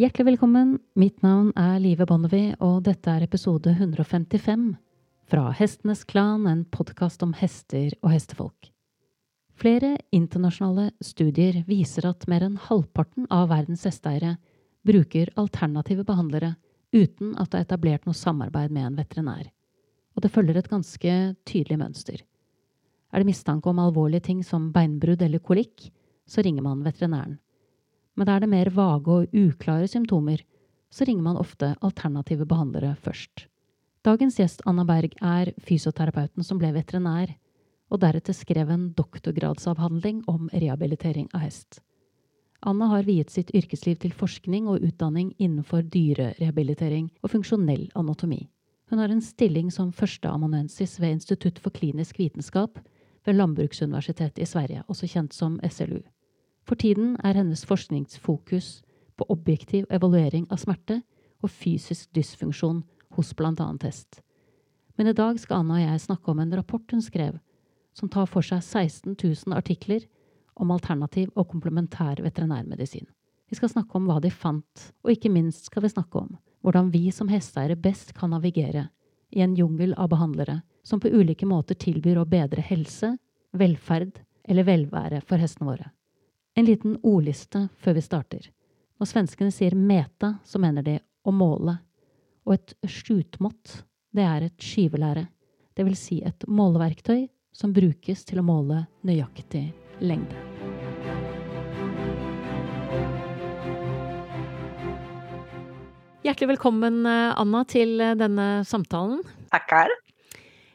Hjertelig 0.00 0.30
velkommen. 0.30 0.78
Mitt 0.96 1.18
navn 1.20 1.50
er 1.60 1.74
Live 1.76 2.06
Bonnevie, 2.08 2.54
og 2.64 2.86
dette 2.86 3.10
er 3.12 3.26
episode 3.26 3.74
155 3.74 4.62
fra 5.28 5.50
Hestenes 5.58 6.06
Klan, 6.08 6.46
en 6.48 6.62
podkast 6.72 7.20
om 7.20 7.34
hester 7.36 7.92
og 7.98 8.14
hestefolk. 8.14 8.70
Flere 9.60 9.90
internasjonale 10.16 10.86
studier 11.04 11.58
viser 11.66 12.08
at 12.08 12.24
mer 12.32 12.46
enn 12.46 12.56
halvparten 12.70 13.26
av 13.28 13.50
verdens 13.50 13.84
hesteeiere 13.90 14.38
bruker 14.88 15.34
alternative 15.36 16.06
behandlere 16.08 16.54
uten 16.96 17.36
at 17.36 17.52
det 17.52 17.60
er 17.60 17.68
etablert 17.68 18.08
noe 18.08 18.16
samarbeid 18.16 18.72
med 18.72 18.88
en 18.88 18.98
veterinær. 19.02 19.52
Og 20.16 20.24
det 20.24 20.32
følger 20.32 20.62
et 20.62 20.72
ganske 20.72 21.18
tydelig 21.44 21.80
mønster. 21.84 22.24
Er 23.12 23.20
det 23.20 23.28
mistanke 23.34 23.68
om 23.68 23.84
alvorlige 23.84 24.30
ting 24.32 24.40
som 24.48 24.72
beinbrudd 24.72 25.28
eller 25.28 25.44
kolikk, 25.44 25.90
så 26.24 26.40
ringer 26.40 26.64
man 26.64 26.88
veterinæren. 26.88 27.36
Men 28.20 28.28
er 28.28 28.42
det 28.42 28.50
mer 28.52 28.68
vage 28.76 29.14
og 29.14 29.32
uklare 29.32 29.88
symptomer, 29.88 30.42
så 30.92 31.06
ringer 31.08 31.24
man 31.24 31.38
ofte 31.40 31.70
alternative 31.80 32.44
behandlere 32.44 32.92
først. 33.00 33.46
Dagens 34.04 34.36
gjest 34.36 34.60
Anna 34.68 34.84
Berg 34.84 35.14
er 35.24 35.54
fysioterapeuten 35.64 36.44
som 36.44 36.60
ble 36.60 36.74
veterinær, 36.76 37.32
og 37.88 38.02
deretter 38.02 38.36
skrev 38.36 38.68
en 38.74 38.90
doktorgradsavhandling 38.98 40.20
om 40.28 40.50
rehabilitering 40.52 41.30
av 41.32 41.46
hest. 41.46 41.80
Anna 42.60 42.90
har 42.92 43.08
viet 43.08 43.32
sitt 43.32 43.54
yrkesliv 43.56 43.96
til 44.04 44.12
forskning 44.12 44.68
og 44.68 44.84
utdanning 44.84 45.32
innenfor 45.40 45.88
dyrerehabilitering 45.88 47.08
og 47.24 47.32
funksjonell 47.32 47.88
anatomi. 47.96 48.42
Hun 48.92 49.00
har 49.00 49.08
en 49.08 49.24
stilling 49.24 49.72
som 49.72 49.96
førsteamanuensis 49.96 50.98
ved 51.00 51.16
Institutt 51.16 51.58
for 51.58 51.72
klinisk 51.72 52.20
vitenskap 52.20 52.76
ved 53.24 53.40
Landbruksuniversitetet 53.40 54.44
i 54.44 54.48
Sverige, 54.48 54.84
også 54.92 55.08
kjent 55.08 55.32
som 55.32 55.56
SLU. 55.64 56.02
For 56.70 56.78
tiden 56.78 57.16
er 57.26 57.34
hennes 57.34 57.64
forskningsfokus 57.66 58.66
på 59.18 59.26
objektiv 59.34 59.88
evaluering 59.90 60.44
av 60.54 60.60
smerte 60.62 61.00
og 61.42 61.50
fysisk 61.50 62.12
dysfunksjon 62.14 62.84
hos 63.16 63.32
bl.a. 63.34 63.66
hest. 63.82 64.20
Men 64.94 65.10
i 65.10 65.16
dag 65.18 65.40
skal 65.42 65.64
Anna 65.64 65.80
og 65.80 65.82
jeg 65.82 66.04
snakke 66.04 66.30
om 66.30 66.44
en 66.44 66.54
rapport 66.54 66.94
hun 66.94 67.02
skrev, 67.02 67.40
som 67.90 68.06
tar 68.06 68.30
for 68.30 68.46
seg 68.46 68.62
16 68.62 69.18
000 69.18 69.58
artikler 69.58 70.06
om 70.54 70.70
alternativ 70.70 71.34
og 71.34 71.50
komplementær 71.50 72.22
veterinærmedisin. 72.22 73.10
Vi 73.50 73.58
skal 73.58 73.74
snakke 73.74 73.98
om 73.98 74.06
hva 74.06 74.20
de 74.22 74.30
fant, 74.30 74.88
og 75.02 75.10
ikke 75.10 75.34
minst 75.34 75.66
skal 75.66 75.82
vi 75.82 75.90
snakke 75.90 76.22
om 76.22 76.36
hvordan 76.62 76.94
vi 76.94 77.08
som 77.10 77.32
hesteeiere 77.32 77.74
best 77.74 78.14
kan 78.14 78.30
navigere 78.30 78.92
i 79.34 79.42
en 79.42 79.58
jungel 79.58 79.96
av 79.98 80.12
behandlere 80.14 80.60
som 80.86 81.02
på 81.02 81.10
ulike 81.10 81.50
måter 81.50 81.74
tilbyr 81.74 82.22
å 82.22 82.28
bedre 82.30 82.62
helse, 82.62 83.16
velferd 83.58 84.20
eller 84.46 84.70
velvære 84.70 85.26
for 85.26 85.40
hestene 85.40 85.74
våre. 85.74 85.96
En 86.60 86.66
liten 86.68 86.98
ordliste 87.08 87.60
før 87.80 87.94
vi 87.96 88.00
starter. 88.04 88.48
Når 89.00 89.08
svenskene 89.08 89.52
sier 89.54 89.72
meta, 89.72 90.34
så 90.44 90.58
mener 90.60 90.84
de 90.84 90.98
å 91.24 91.32
måle. 91.32 91.78
Og 92.44 92.52
et 92.52 92.74
skjutmått, 92.84 93.78
det 94.12 94.26
er 94.28 94.44
et 94.44 94.60
skyvelære. 94.60 95.22
Det 95.72 95.86
vil 95.88 95.96
si 95.96 96.18
et 96.20 96.44
måleverktøy 96.44 97.22
som 97.56 97.72
brukes 97.72 98.26
til 98.28 98.42
å 98.42 98.44
måle 98.44 98.82
nøyaktig 99.08 99.62
lengde. 100.04 100.36
Hjertelig 106.28 106.58
velkommen, 106.58 107.00
Anna, 107.08 107.64
til 107.72 107.96
denne 108.20 108.50
samtalen. 108.68 109.24
Tackar. 109.48 109.96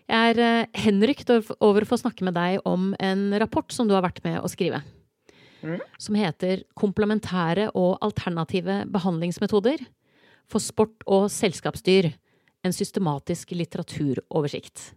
Jeg 0.09 0.33
er 0.33 0.43
eh, 0.49 0.81
henrykt 0.81 1.29
over 1.59 1.85
å 1.85 1.93
få 1.93 2.01
snakke 2.01 2.25
med 2.25 2.33
deg 2.41 2.65
om 2.65 2.95
en 2.97 3.27
rapport 3.37 3.69
som 3.69 3.85
du 3.85 3.93
har 3.93 4.05
vært 4.05 4.25
med 4.25 4.41
å 4.41 4.49
skrive. 4.49 4.81
Mm. 5.65 5.79
Som 6.01 6.17
heter 6.19 6.63
Komplementære 6.77 7.71
og 7.73 7.97
alternative 8.05 8.83
behandlingsmetoder 8.93 9.81
for 10.51 10.61
sport 10.61 11.05
og 11.09 11.27
selskapsdyr. 11.33 12.11
En 12.65 12.73
systematisk 12.73 13.51
litteraturoversikt. 13.53 14.93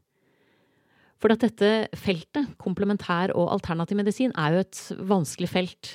For 1.19 1.35
at 1.35 1.43
dette 1.43 1.89
feltet, 1.99 2.55
komplementær 2.61 3.35
og 3.35 3.51
alternativ 3.57 3.99
medisin, 3.99 4.33
er 4.39 4.55
jo 4.55 4.63
et 4.63 4.81
vanskelig 5.11 5.51
felt 5.51 5.91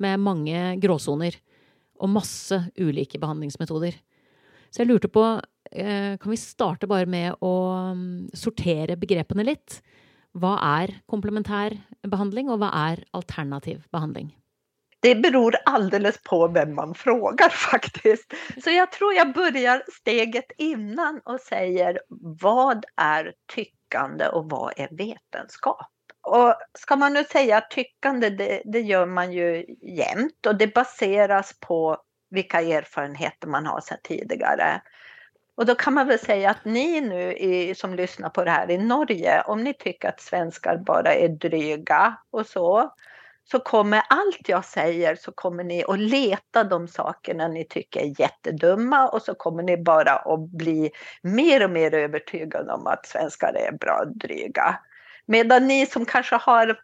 med 0.00 0.22
mange 0.22 0.78
gråsoner 0.80 1.36
og 1.98 2.12
masse 2.14 2.56
ulike 2.78 3.18
behandlingsmetoder. 3.20 3.96
Så 4.70 4.82
jeg 4.82 4.90
lurte 4.90 5.10
på, 5.10 5.24
eh, 5.72 6.16
kan 6.16 6.30
vi 6.30 6.36
starte 6.36 6.86
bare 6.86 7.06
med 7.06 7.34
å 7.42 7.54
mm, 7.96 8.30
sortere 8.36 8.96
begrepene 8.96 9.44
litt? 9.44 9.80
Hva 10.38 10.58
är 10.62 11.00
komplementär 11.06 11.78
behandling 12.02 12.50
och 12.50 12.58
vad 12.58 12.70
är 12.74 13.04
alternativ 13.10 13.84
behandling? 13.92 14.36
Det 15.00 15.14
beror 15.14 15.56
alldeles 15.64 16.22
på 16.22 16.48
vem 16.48 16.74
man 16.74 16.94
frågar 16.94 17.48
faktiskt. 17.70 18.34
Så 18.64 18.70
jag 18.70 18.92
tror 18.92 19.14
jag 19.14 19.32
börjar 19.32 19.82
steget 19.92 20.52
innan 20.58 21.20
och 21.24 21.40
säger 21.40 22.00
vad 22.40 22.84
är 22.96 23.32
tyckande 23.54 24.28
och 24.28 24.50
vad 24.50 24.72
är 24.76 24.88
vetenskap? 24.90 25.86
Och 26.22 26.54
ska 26.78 26.96
man 26.96 27.12
nu 27.14 27.24
säga 27.24 27.60
tyckande, 27.60 28.30
det, 28.30 28.62
det 28.64 28.80
gör 28.80 29.06
man 29.06 29.32
ju 29.32 29.64
jämt 29.82 30.46
och 30.46 30.58
det 30.58 30.74
baseras 30.74 31.54
på 31.60 31.98
vilka 32.30 32.60
erfarenheter 32.60 33.48
man 33.48 33.66
har 33.66 33.80
sedan 33.80 33.98
tidigare. 34.04 34.82
Och 35.58 35.66
då 35.66 35.74
kan 35.74 35.94
man 35.94 36.06
väl 36.06 36.18
säga 36.18 36.50
att 36.50 36.64
ni 36.64 37.00
nu 37.00 37.32
i, 37.32 37.74
som 37.74 37.94
lyssnar 37.94 38.28
på 38.28 38.44
det 38.44 38.50
här 38.50 38.70
i 38.70 38.78
Norge, 38.78 39.42
om 39.42 39.64
ni 39.64 39.74
tycker 39.74 40.08
att 40.08 40.20
svenskar 40.20 40.76
bara 40.76 41.14
är 41.14 41.28
dryga 41.28 42.16
och 42.30 42.46
så, 42.46 42.94
så 43.44 43.60
kommer 43.60 44.02
allt 44.08 44.48
jag 44.48 44.64
säger 44.64 45.16
så 45.16 45.32
kommer 45.32 45.64
ni 45.64 45.84
att 45.88 45.98
leta 45.98 46.64
de 46.64 46.88
sakerna 46.88 47.48
ni 47.48 47.64
tycker 47.64 48.00
är 48.00 48.20
jättedumma 48.20 49.08
och 49.08 49.22
så 49.22 49.34
kommer 49.34 49.62
ni 49.62 49.76
bara 49.76 50.12
att 50.12 50.40
bli 50.50 50.90
mer 51.22 51.64
och 51.64 51.70
mer 51.70 51.94
övertygade 51.94 52.72
om 52.72 52.86
att 52.86 53.06
svenskar 53.06 53.52
är 53.52 53.72
bra 53.72 54.04
dryga. 54.04 54.80
Medan 55.26 55.66
ni 55.66 55.86
som 55.86 56.04
kanske 56.04 56.36
har 56.36 56.78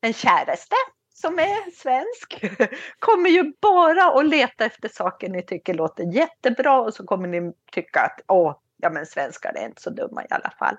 en 0.00 0.12
käraste 0.12 0.76
som 1.20 1.38
är 1.38 1.70
svensk 1.70 2.44
kommer 2.98 3.30
ju 3.30 3.52
bara 3.60 4.04
att 4.04 4.26
leta 4.26 4.64
efter 4.64 4.88
saker 4.88 5.28
ni 5.28 5.42
tycker 5.42 5.74
låter 5.74 6.04
jättebra 6.04 6.80
och 6.80 6.94
så 6.94 7.06
kommer 7.06 7.28
ni 7.28 7.52
tycka 7.72 8.00
att 8.00 8.20
åh, 8.28 8.56
ja 8.76 8.90
men 8.90 9.06
svenskar 9.06 9.52
är 9.56 9.66
inte 9.66 9.82
så 9.82 9.90
dumma 9.90 10.22
i 10.22 10.26
alla 10.30 10.50
fall. 10.58 10.76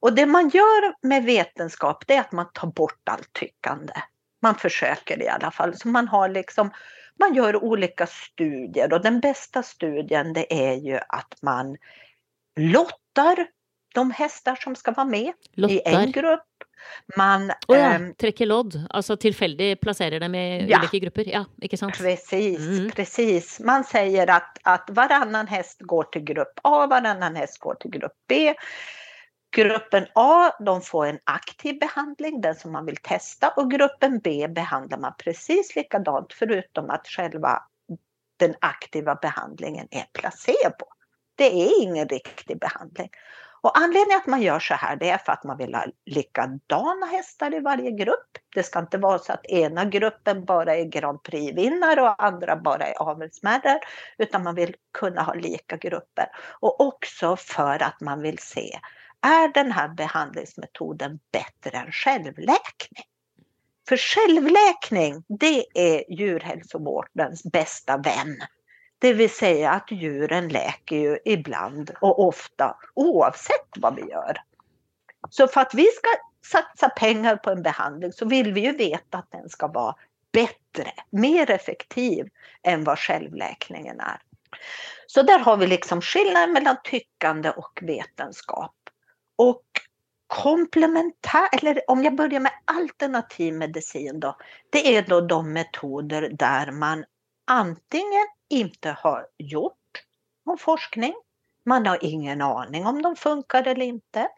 Och 0.00 0.12
det 0.14 0.26
man 0.26 0.48
gör 0.48 1.06
med 1.06 1.24
vetenskap 1.24 2.06
det 2.06 2.14
är 2.14 2.20
att 2.20 2.32
man 2.32 2.46
tar 2.52 2.68
bort 2.68 3.08
allt 3.08 3.32
tyckande. 3.32 3.92
Man 4.42 4.54
försöker 4.54 5.22
i 5.22 5.28
alla 5.28 5.50
fall. 5.50 5.76
Så 5.76 5.88
man 5.88 6.08
har 6.08 6.28
liksom 6.28 6.70
man 7.18 7.34
gör 7.34 7.64
olika 7.64 8.06
studier 8.06 8.92
och 8.92 9.02
den 9.02 9.20
bästa 9.20 9.62
studien 9.62 10.32
det 10.32 10.68
är 10.68 10.74
ju 10.74 10.98
att 11.08 11.42
man 11.42 11.76
lottar 12.56 13.46
de 13.94 14.10
hästar 14.10 14.54
som 14.54 14.76
ska 14.76 14.92
vara 14.92 15.06
med 15.06 15.32
Lottar. 15.52 15.74
i 15.74 15.82
en 15.84 16.12
grupp. 16.12 16.42
Man 17.16 17.50
oh 17.68 17.76
ja, 17.76 17.96
um, 17.96 18.14
trekker 18.14 18.46
lodd, 18.46 18.76
altså 18.90 19.16
tilfeldig 19.16 19.80
plasserer 19.80 20.20
dem 20.20 20.34
i 20.34 20.66
ja, 20.70 20.80
olika 20.80 20.98
grupper. 20.98 21.28
Ja, 21.28 21.44
ikke 21.62 21.78
sant? 21.80 21.98
Precis, 21.98 22.60
mm. 22.60 22.90
precis. 22.90 23.60
Man 23.60 23.84
säger 23.84 24.30
att, 24.30 24.58
att 24.62 24.90
varannan 24.90 25.46
häst 25.46 25.80
går 25.80 26.04
till 26.04 26.24
grupp 26.24 26.60
A, 26.62 26.86
varannan 26.86 27.36
häst 27.36 27.58
går 27.58 27.74
till 27.74 27.90
grupp 27.90 28.16
B. 28.28 28.54
Gruppen 29.56 30.06
A 30.14 30.50
de 30.60 30.80
får 30.82 31.06
en 31.06 31.18
aktiv 31.24 31.78
behandling, 31.78 32.40
den 32.40 32.54
som 32.54 32.72
man 32.72 32.86
vill 32.86 32.96
testa 32.96 33.48
och 33.56 33.70
gruppen 33.70 34.18
B 34.18 34.48
behandlar 34.48 34.98
man 34.98 35.12
precis 35.18 35.76
likadant 35.76 36.32
förutom 36.32 36.90
att 36.90 37.06
själva 37.06 37.62
den 38.36 38.54
aktiva 38.60 39.14
behandlingen 39.14 39.88
är 39.90 40.04
placebo. 40.12 40.86
Det 41.34 41.62
är 41.62 41.82
ingen 41.82 42.08
riktig 42.08 42.58
behandling. 42.60 43.10
Och 43.66 43.78
anledningen 43.78 44.18
att 44.18 44.26
man 44.26 44.42
gör 44.42 44.58
så 44.58 44.74
här 44.74 44.96
det 44.96 45.10
är 45.10 45.18
för 45.18 45.32
att 45.32 45.44
man 45.44 45.56
vill 45.56 45.74
ha 45.74 45.84
likadana 46.06 47.06
hästar 47.06 47.54
i 47.54 47.60
varje 47.60 47.90
grupp. 47.90 48.38
Det 48.54 48.62
ska 48.62 48.78
inte 48.78 48.98
vara 48.98 49.18
så 49.18 49.32
att 49.32 49.46
ena 49.46 49.84
gruppen 49.84 50.44
bara 50.44 50.76
är 50.76 50.84
Grand 50.84 51.22
Prix-vinnare 51.22 52.02
och 52.02 52.24
andra 52.24 52.56
bara 52.56 52.86
är 52.86 53.02
avelsmärrar. 53.02 53.80
Utan 54.18 54.42
man 54.42 54.54
vill 54.54 54.74
kunna 54.98 55.22
ha 55.22 55.34
lika 55.34 55.76
grupper. 55.76 56.26
Och 56.60 56.80
också 56.80 57.36
för 57.36 57.82
att 57.82 58.00
man 58.00 58.22
vill 58.22 58.38
se, 58.38 58.80
är 59.20 59.48
den 59.48 59.72
här 59.72 59.88
behandlingsmetoden 59.88 61.18
bättre 61.32 61.78
än 61.78 61.92
självläkning? 61.92 63.04
För 63.88 63.96
självläkning, 63.96 65.24
det 65.28 65.64
är 65.74 66.12
djurhälsovårdens 66.12 67.42
bästa 67.42 67.96
vän. 67.96 68.36
Det 68.98 69.12
vill 69.12 69.30
säga 69.30 69.70
att 69.70 69.90
djuren 69.90 70.48
läker 70.48 70.96
ju 70.96 71.18
ibland 71.24 71.90
och 72.00 72.26
ofta 72.26 72.76
oavsett 72.94 73.70
vad 73.76 73.96
vi 73.96 74.02
gör. 74.02 74.36
Så 75.30 75.48
för 75.48 75.60
att 75.60 75.74
vi 75.74 75.86
ska 75.86 76.08
satsa 76.50 76.88
pengar 76.88 77.36
på 77.36 77.50
en 77.50 77.62
behandling 77.62 78.12
så 78.12 78.26
vill 78.26 78.52
vi 78.52 78.60
ju 78.60 78.72
veta 78.72 79.18
att 79.18 79.30
den 79.30 79.48
ska 79.48 79.66
vara 79.66 79.94
bättre, 80.32 80.92
mer 81.10 81.50
effektiv 81.50 82.28
än 82.62 82.84
vad 82.84 82.98
självläkningen 82.98 84.00
är. 84.00 84.20
Så 85.06 85.22
där 85.22 85.38
har 85.38 85.56
vi 85.56 85.66
liksom 85.66 86.00
skillnaden 86.00 86.52
mellan 86.52 86.76
tyckande 86.84 87.50
och 87.50 87.78
vetenskap. 87.82 88.74
Och 89.36 89.64
komplementär, 90.26 91.48
eller 91.52 91.90
om 91.90 92.02
jag 92.02 92.16
börjar 92.16 92.40
med 92.40 92.52
alternativ 92.64 93.54
medicin 93.54 94.20
då, 94.20 94.36
det 94.70 94.96
är 94.96 95.02
då 95.02 95.20
de 95.20 95.52
metoder 95.52 96.28
där 96.32 96.70
man 96.72 97.04
antingen 97.46 98.26
inte 98.48 98.90
har 98.90 99.26
gjort 99.38 100.04
någon 100.46 100.58
forskning, 100.58 101.14
man 101.64 101.86
har 101.86 102.04
ingen 102.04 102.42
aning 102.42 102.86
om 102.86 103.02
de 103.02 103.16
funkar 103.16 103.66
eller 103.66 103.86
inte. 103.86 104.28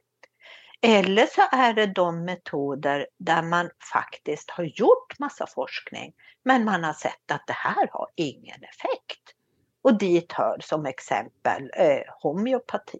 Eller 0.81 1.26
så 1.26 1.43
är 1.52 1.72
det 1.72 1.87
de 1.87 2.25
metoder 2.25 3.06
där 3.19 3.43
man 3.43 3.70
faktiskt 3.93 4.50
har 4.50 4.64
gjort 4.64 5.19
massa 5.19 5.46
forskning 5.46 6.12
men 6.43 6.64
man 6.64 6.84
har 6.84 6.93
sett 6.93 7.31
att 7.32 7.46
det 7.46 7.56
här 7.56 7.88
har 7.93 8.08
ingen 8.14 8.62
effekt. 8.62 9.34
Och 9.82 9.99
dit 9.99 10.32
hör 10.32 10.58
som 10.61 10.87
exempel 10.87 11.70
eh, 11.76 12.02
homeopati. 12.22 12.99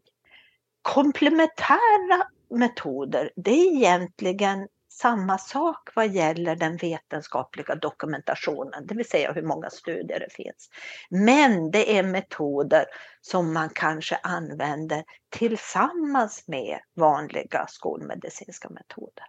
Komplementära 0.83 2.29
metoder, 2.51 3.31
det 3.37 3.51
är 3.51 3.77
egentligen 3.77 4.69
samma 5.01 5.39
sak 5.39 5.89
vad 5.95 6.09
gäller 6.09 6.57
den 6.57 6.77
vetenskapliga 6.77 7.75
dokumentationen, 7.75 8.87
det 8.87 8.95
vill 8.95 9.09
säga 9.09 9.33
hur 9.33 9.43
många 9.43 9.71
studier 9.71 10.21
det 10.21 10.33
finns. 10.33 10.71
Men 11.11 11.71
det 11.71 11.99
är 11.99 12.03
metoder 12.03 12.85
som 13.21 13.53
man 13.53 13.69
kanske 13.75 14.19
använder 14.23 15.05
tillsammans 15.31 16.49
med 16.49 16.79
vanliga 16.97 17.67
skolmedicinska 17.69 18.69
metoder. 18.69 19.25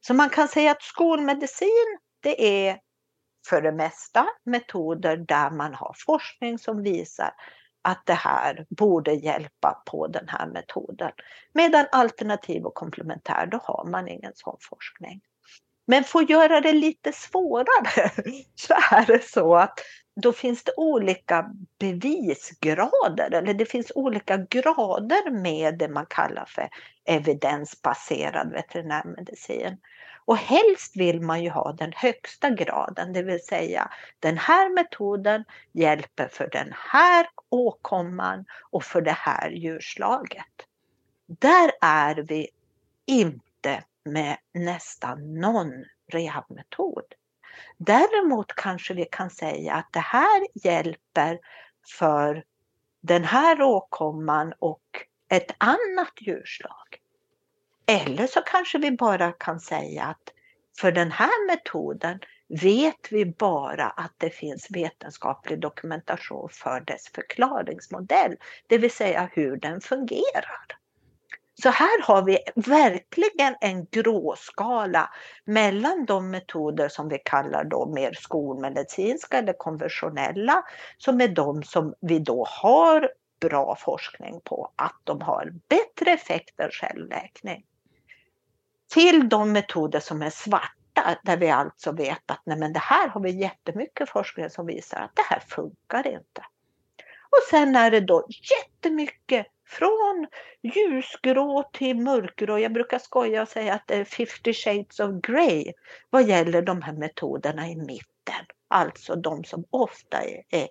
Så 0.00 0.14
man 0.14 0.30
kan 0.30 0.48
säga 0.48 0.70
att 0.70 0.82
skolmedicin, 0.82 1.98
det 2.22 2.66
är 2.68 2.78
för 3.48 3.62
det 3.62 3.72
mesta 3.72 4.26
metoder 4.44 5.16
där 5.16 5.50
man 5.50 5.74
har 5.74 5.94
forskning 6.06 6.58
som 6.58 6.82
visar 6.82 7.30
att 7.82 8.02
det 8.06 8.14
här 8.14 8.66
borde 8.68 9.12
hjälpa 9.12 9.82
på 9.86 10.06
den 10.06 10.28
här 10.28 10.46
metoden. 10.46 11.12
Medan 11.52 11.86
alternativ 11.92 12.64
och 12.64 12.74
komplementär, 12.74 13.46
då 13.46 13.60
har 13.62 13.84
man 13.84 14.08
ingen 14.08 14.32
sån 14.34 14.56
forskning. 14.60 15.20
Men 15.86 16.04
för 16.04 16.18
att 16.18 16.30
göra 16.30 16.60
det 16.60 16.72
lite 16.72 17.12
svårare 17.12 18.10
så 18.54 18.74
är 18.74 19.06
det 19.06 19.24
så 19.24 19.56
att 19.56 19.80
då 20.22 20.32
finns 20.32 20.64
det 20.64 20.72
olika 20.76 21.50
bevisgrader 21.78 23.34
eller 23.34 23.54
det 23.54 23.66
finns 23.66 23.92
olika 23.94 24.36
grader 24.36 25.30
med 25.30 25.78
det 25.78 25.88
man 25.88 26.06
kallar 26.06 26.44
för 26.44 26.68
evidensbaserad 27.04 28.52
veterinärmedicin. 28.52 29.76
Och 30.24 30.36
helst 30.36 30.96
vill 30.96 31.20
man 31.20 31.42
ju 31.42 31.50
ha 31.50 31.72
den 31.72 31.92
högsta 31.96 32.50
graden, 32.50 33.12
det 33.12 33.22
vill 33.22 33.44
säga 33.44 33.90
den 34.20 34.38
här 34.38 34.74
metoden 34.74 35.44
hjälper 35.72 36.28
för 36.28 36.48
den 36.52 36.72
här 36.92 37.26
åkomman 37.50 38.44
och 38.70 38.84
för 38.84 39.00
det 39.00 39.16
här 39.18 39.50
djurslaget. 39.50 40.66
Där 41.26 41.70
är 41.80 42.16
vi 42.16 42.48
inte 43.06 43.84
med 44.04 44.36
nästan 44.54 45.40
någon 45.40 45.84
rehabmetod. 46.12 47.04
Däremot 47.76 48.52
kanske 48.54 48.94
vi 48.94 49.04
kan 49.04 49.30
säga 49.30 49.74
att 49.74 49.92
det 49.92 50.00
här 50.00 50.46
hjälper 50.54 51.38
för 51.98 52.44
den 53.00 53.24
här 53.24 53.62
åkomman 53.62 54.54
och 54.58 55.06
ett 55.28 55.50
annat 55.58 56.12
djurslag. 56.20 56.98
Eller 57.86 58.26
så 58.26 58.40
kanske 58.40 58.78
vi 58.78 58.90
bara 58.90 59.32
kan 59.32 59.60
säga 59.60 60.04
att 60.04 60.32
för 60.80 60.92
den 60.92 61.12
här 61.12 61.46
metoden 61.46 62.20
vet 62.48 63.12
vi 63.12 63.26
bara 63.26 63.86
att 63.86 64.12
det 64.18 64.30
finns 64.30 64.66
vetenskaplig 64.70 65.60
dokumentation 65.60 66.48
för 66.52 66.80
dess 66.80 67.08
förklaringsmodell, 67.14 68.36
det 68.66 68.78
vill 68.78 68.90
säga 68.90 69.30
hur 69.32 69.56
den 69.56 69.80
fungerar. 69.80 70.78
Så 71.62 71.68
här 71.68 72.02
har 72.02 72.22
vi 72.22 72.38
verkligen 72.54 73.56
en 73.60 73.86
gråskala 73.86 75.10
mellan 75.44 76.04
de 76.04 76.30
metoder 76.30 76.88
som 76.88 77.08
vi 77.08 77.18
kallar 77.18 77.64
då 77.64 77.86
mer 77.86 78.12
skolmedicinska 78.12 79.38
eller 79.38 79.52
konventionella, 79.52 80.62
som 80.98 81.20
är 81.20 81.28
de 81.28 81.62
som 81.62 81.94
vi 82.00 82.18
då 82.18 82.44
har 82.48 83.10
bra 83.40 83.76
forskning 83.76 84.40
på 84.44 84.72
att 84.76 85.00
de 85.04 85.20
har 85.20 85.52
bättre 85.68 86.12
effekt 86.12 86.60
än 86.60 86.70
självläkning 86.70 87.64
till 88.94 89.28
de 89.28 89.52
metoder 89.52 90.00
som 90.00 90.22
är 90.22 90.30
svart 90.30 90.77
hitta 90.98 91.20
där 91.22 91.36
vi 91.36 91.50
alltså 91.50 91.92
vet 91.92 92.30
att 92.30 92.42
nej 92.44 92.58
men 92.58 92.72
det 92.72 92.78
här 92.78 93.08
har 93.08 93.20
vi 93.20 93.30
jättemycket 93.30 94.10
forskning 94.10 94.50
som 94.50 94.66
visar 94.66 95.00
att 95.00 95.16
det 95.16 95.22
här 95.22 95.40
funkar 95.40 96.06
inte. 96.06 96.42
Och 97.30 97.42
sen 97.50 97.76
är 97.76 97.90
det 97.90 98.00
då 98.00 98.26
jättemycket 98.28 99.46
från 99.66 100.26
ljusgrå 100.62 101.70
till 101.72 101.96
mörkgrå. 101.96 102.58
Jag 102.58 102.72
brukar 102.72 102.98
skoja 102.98 103.42
och 103.42 103.48
säga 103.48 103.74
att 103.74 103.86
det 103.86 103.94
är 103.94 104.04
50 104.04 104.52
shades 104.52 105.00
of 105.00 105.20
grey 105.22 105.72
vad 106.10 106.24
gäller 106.24 106.62
de 106.62 106.82
här 106.82 106.92
metoderna 106.92 107.68
i 107.68 107.76
mitten. 107.76 108.46
Alltså 108.68 109.16
de 109.16 109.44
som 109.44 109.64
ofta 109.70 110.22
är 110.50 110.68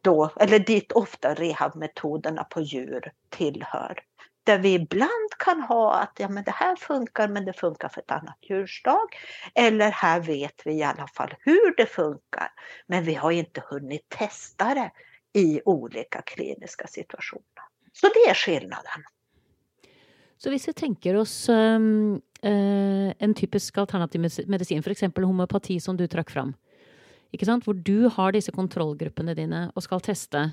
då, 0.00 0.30
eller 0.40 0.58
dit 0.58 0.92
ofta 0.92 1.34
rehabmetoderna 1.34 2.44
på 2.44 2.60
djur 2.60 3.12
tillhör 3.28 4.02
där 4.46 4.58
vi 4.58 4.74
ibland 4.74 5.30
kan 5.38 5.60
ha 5.60 5.94
att 5.94 6.16
ja, 6.18 6.28
men 6.28 6.44
det 6.44 6.50
här 6.50 6.76
funkar 6.76 7.28
men 7.28 7.44
det 7.44 7.52
funkar 7.52 7.88
för 7.88 8.00
ett 8.00 8.10
annat 8.10 8.38
djurslag. 8.42 9.08
Eller 9.54 9.90
här 9.90 10.20
vet 10.20 10.62
vi 10.64 10.72
i 10.72 10.82
alla 10.82 11.06
fall 11.06 11.34
hur 11.40 11.76
det 11.76 11.86
funkar 11.86 12.48
men 12.86 13.04
vi 13.04 13.14
har 13.14 13.30
inte 13.30 13.62
hunnit 13.70 14.08
testa 14.08 14.74
det 14.74 14.90
i 15.40 15.60
olika 15.64 16.22
kliniska 16.22 16.86
situationer. 16.86 17.64
Så 17.92 18.06
det 18.06 18.30
är 18.30 18.34
skillnaden. 18.34 19.02
Så 20.38 20.48
om 20.48 20.58
vi 20.66 20.72
tänker 20.72 21.14
oss 21.14 21.48
um, 21.48 22.14
uh, 22.44 23.12
en 23.18 23.34
typisk 23.34 23.78
alternativ 23.78 24.20
medicin, 24.46 24.82
för 24.82 24.90
exempel 24.90 25.24
homopati 25.24 25.80
som 25.80 25.96
du 25.96 26.06
trakk 26.06 26.30
fram, 26.30 26.54
ikke 27.32 27.46
sant? 27.46 27.64
hvor 27.64 27.74
du 27.74 28.10
har 28.12 28.32
disse 28.32 28.52
kontrollgruppene 28.52 29.34
dine 29.34 29.70
och 29.74 29.82
ska 29.82 29.98
testa 30.00 30.50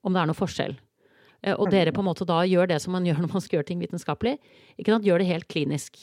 om 0.00 0.12
det 0.12 0.20
är 0.20 0.26
någon 0.26 0.34
forskjell. 0.34 0.80
Eh, 1.42 1.54
og 1.56 1.70
dere 1.72 1.94
på 1.94 2.02
en 2.02 2.10
måte 2.10 2.26
da 2.28 2.42
gjør 2.46 2.70
det 2.70 2.80
som 2.82 2.94
man 2.96 3.06
gjør 3.06 3.22
når 3.24 3.32
man 3.34 3.44
skal 3.44 3.58
gjøre 3.58 3.70
ting 3.72 3.82
vitenskapelig. 3.82 4.36
Ikke 4.78 4.94
sant? 4.94 5.06
Gjør 5.06 5.22
det 5.22 5.30
helt 5.30 5.48
klinisk. 5.50 5.98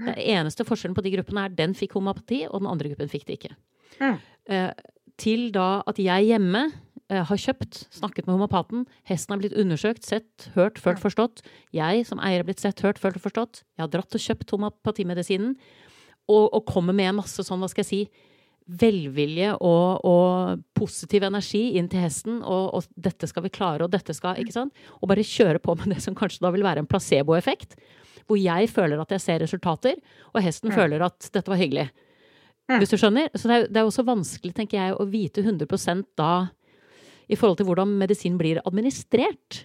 Den 0.00 0.16
eneste 0.16 0.64
forskjellen 0.64 0.96
på 0.96 1.04
de 1.04 1.12
gruppene 1.12 1.44
er 1.44 1.56
den 1.56 1.74
fikk 1.76 1.98
homopati, 1.98 2.46
og 2.48 2.62
den 2.62 2.70
andre 2.70 2.92
gruppen 2.92 3.10
fikk 3.12 3.26
det 3.28 3.36
ikke. 3.36 3.50
Mm. 4.00 4.16
Eh, 4.54 4.70
til 5.20 5.50
da 5.52 5.82
at 5.90 6.00
jeg 6.00 6.30
hjemme 6.30 6.62
eh, 7.10 7.20
har 7.28 7.42
kjøpt, 7.44 7.82
snakket 7.92 8.24
med 8.24 8.38
homopaten, 8.38 8.86
hesten 9.08 9.34
har 9.34 9.42
blitt 9.42 9.56
undersøkt, 9.60 10.06
sett, 10.08 10.48
hørt, 10.54 10.80
følt, 10.80 11.02
forstått. 11.02 11.44
Jeg 11.76 12.06
som 12.08 12.22
eier 12.24 12.40
har 12.40 12.48
blitt 12.48 12.64
sett, 12.64 12.80
hørt, 12.86 13.00
følt 13.02 13.20
og 13.20 13.26
forstått. 13.26 13.62
Jeg 13.76 13.84
har 13.84 13.92
dratt 13.92 14.16
og 14.16 14.24
kjøpt 14.24 14.56
homopatimedisinen. 14.56 15.54
Og, 16.30 16.46
og 16.54 16.64
kommer 16.68 16.94
med 16.94 17.10
en 17.10 17.20
masse 17.20 17.42
sånn, 17.42 17.60
hva 17.60 17.68
skal 17.68 17.82
jeg 17.82 17.90
si, 17.90 18.28
velvilje 18.66 19.54
og, 19.56 20.04
og, 20.06 20.60
positiv 20.76 21.24
energi 21.26 21.62
inn 21.78 21.88
til 21.90 22.04
hesten, 22.04 22.40
og, 22.42 22.74
og, 22.76 22.90
dette 22.94 23.28
skal 23.28 23.44
vi 23.46 23.52
klare, 23.52 23.84
og 23.84 23.92
dette 23.92 24.14
skal 24.16 24.38
Ikke 24.40 24.54
sant? 24.54 24.84
Og 25.00 25.10
bare 25.10 25.26
kjøre 25.26 25.62
på 25.62 25.74
med 25.78 25.94
det 25.94 26.02
som 26.04 26.16
kanskje 26.16 26.44
da 26.44 26.52
vil 26.54 26.66
være 26.66 26.84
en 26.84 26.90
placeboeffekt. 26.90 27.74
Hvor 28.30 28.38
jeg 28.38 28.70
føler 28.70 29.00
at 29.02 29.10
jeg 29.10 29.24
ser 29.24 29.42
resultater, 29.42 29.98
og 30.30 30.44
hesten 30.44 30.70
mm. 30.70 30.76
føler 30.76 31.02
at 31.02 31.30
dette 31.34 31.50
var 31.50 31.58
hyggelig. 31.58 31.88
Mm. 32.70 32.78
Hvis 32.78 32.92
du 32.92 33.00
skjønner? 33.00 33.32
Så 33.34 33.50
det 33.50 33.56
er, 33.56 33.66
det 33.66 33.80
er 33.80 33.88
også 33.88 34.06
vanskelig, 34.06 34.54
tenker 34.54 34.78
jeg, 34.78 34.94
å 34.94 35.08
vite 35.10 35.42
100 35.42 36.06
da 36.18 36.32
i 37.30 37.38
forhold 37.38 37.58
til 37.60 37.68
hvordan 37.68 37.98
medisin 37.98 38.38
blir 38.38 38.62
administrert. 38.66 39.64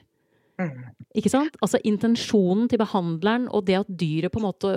Mm. 0.61 0.87
Ikke 1.17 1.31
sant? 1.31 1.57
Altså 1.61 1.81
intensjonen 1.83 2.69
til 2.71 2.79
behandleren 2.79 3.47
og 3.51 3.65
det 3.67 3.79
at 3.81 3.89
dyret 3.89 4.31
på 4.31 4.39
en 4.39 4.47
måte 4.47 4.73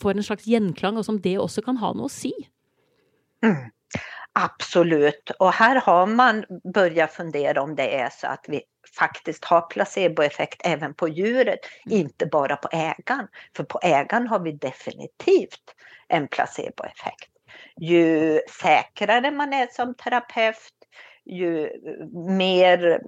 får 0.00 0.16
en 0.16 0.26
slags 0.26 0.48
gjenklang, 0.48 0.98
og 0.98 1.06
som 1.06 1.20
det 1.22 1.36
også 1.40 1.64
kan 1.64 1.78
ha 1.82 1.92
noe 1.96 2.10
å 2.10 2.12
si. 2.12 2.32
Mm. 3.44 3.70
Absolut, 4.38 5.30
och 5.38 5.52
här 5.52 5.80
har 5.80 6.06
man 6.06 6.44
börjat 6.74 7.12
fundera 7.12 7.62
om 7.62 7.74
det 7.74 8.00
är 8.00 8.10
så 8.10 8.26
att 8.26 8.44
vi 8.48 8.62
faktiskt 8.98 9.44
har 9.44 9.60
placeboeffekt 9.60 10.60
även 10.64 10.94
på 10.94 11.08
djuret, 11.08 11.58
mm. 11.86 11.98
inte 11.98 12.26
bara 12.26 12.56
på 12.56 12.68
ägaren. 12.72 13.28
För 13.56 13.64
på 13.64 13.80
ägaren 13.82 14.26
har 14.26 14.40
vi 14.40 14.52
definitivt 14.52 15.74
en 16.08 16.28
placeboeffekt. 16.28 17.30
Ju 17.80 18.40
säkrare 18.62 19.30
man 19.30 19.52
är 19.52 19.66
som 19.66 19.94
terapeut, 19.94 20.72
ju 21.24 21.70
mer 22.38 23.00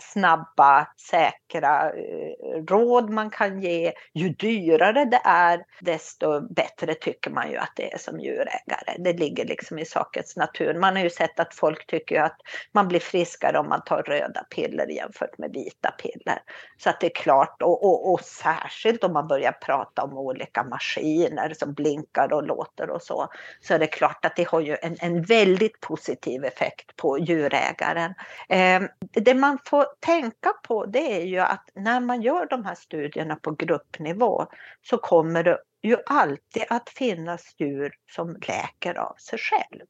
snabba, 0.00 0.86
säkra 0.96 1.90
eh, 1.90 2.64
råd 2.68 3.10
man 3.10 3.30
kan 3.30 3.60
ge. 3.60 3.92
Ju 4.14 4.28
dyrare 4.28 5.04
det 5.04 5.20
är, 5.24 5.64
desto 5.80 6.54
bättre 6.54 6.94
tycker 6.94 7.30
man 7.30 7.50
ju 7.50 7.56
att 7.56 7.72
det 7.76 7.92
är 7.92 7.98
som 7.98 8.20
djurägare. 8.20 8.96
Det 8.98 9.12
ligger 9.12 9.44
liksom 9.44 9.78
i 9.78 9.84
sakens 9.84 10.36
natur. 10.36 10.74
Man 10.74 10.96
har 10.96 11.02
ju 11.02 11.10
sett 11.10 11.40
att 11.40 11.54
folk 11.54 11.86
tycker 11.86 12.22
att 12.22 12.36
man 12.72 12.88
blir 12.88 13.00
friskare 13.00 13.58
om 13.58 13.68
man 13.68 13.84
tar 13.84 14.02
röda 14.02 14.44
piller 14.44 14.86
jämfört 14.86 15.38
med 15.38 15.52
vita 15.52 15.90
piller. 15.90 16.38
Så 16.76 16.90
att 16.90 17.00
det 17.00 17.06
är 17.06 17.14
klart, 17.14 17.62
och, 17.62 17.84
och, 17.84 18.12
och 18.12 18.20
särskilt 18.20 19.04
om 19.04 19.12
man 19.12 19.28
börjar 19.28 19.52
prata 19.52 20.02
om 20.02 20.18
olika 20.18 20.64
maskiner 20.64 21.54
som 21.54 21.72
blinkar 21.74 22.32
och 22.32 22.42
låter 22.42 22.90
och 22.90 23.02
så, 23.02 23.28
så 23.60 23.74
är 23.74 23.78
det 23.78 23.86
klart 23.86 24.24
att 24.24 24.36
det 24.36 24.48
har 24.48 24.60
ju 24.60 24.76
en, 24.82 24.96
en 25.00 25.22
väldigt 25.22 25.80
positiv 25.80 26.44
effekt 26.44 26.96
på 26.96 27.18
djurägaren. 27.18 28.14
Eh, 28.48 28.82
det 29.12 29.34
man 29.34 29.58
får 29.64 29.86
tänka 30.00 30.52
på 30.62 30.86
det 30.86 31.20
är 31.20 31.24
ju 31.24 31.38
att 31.38 31.70
när 31.74 32.00
man 32.00 32.22
gör 32.22 32.46
de 32.46 32.64
här 32.64 32.74
studierna 32.74 33.36
på 33.36 33.50
gruppnivå 33.50 34.46
så 34.82 34.98
kommer 34.98 35.44
det 35.44 35.58
ju 35.82 35.96
alltid 36.06 36.64
att 36.68 36.88
finnas 36.88 37.54
djur 37.58 37.92
som 38.10 38.36
läker 38.48 38.98
av 38.98 39.14
sig 39.18 39.38
själv. 39.38 39.86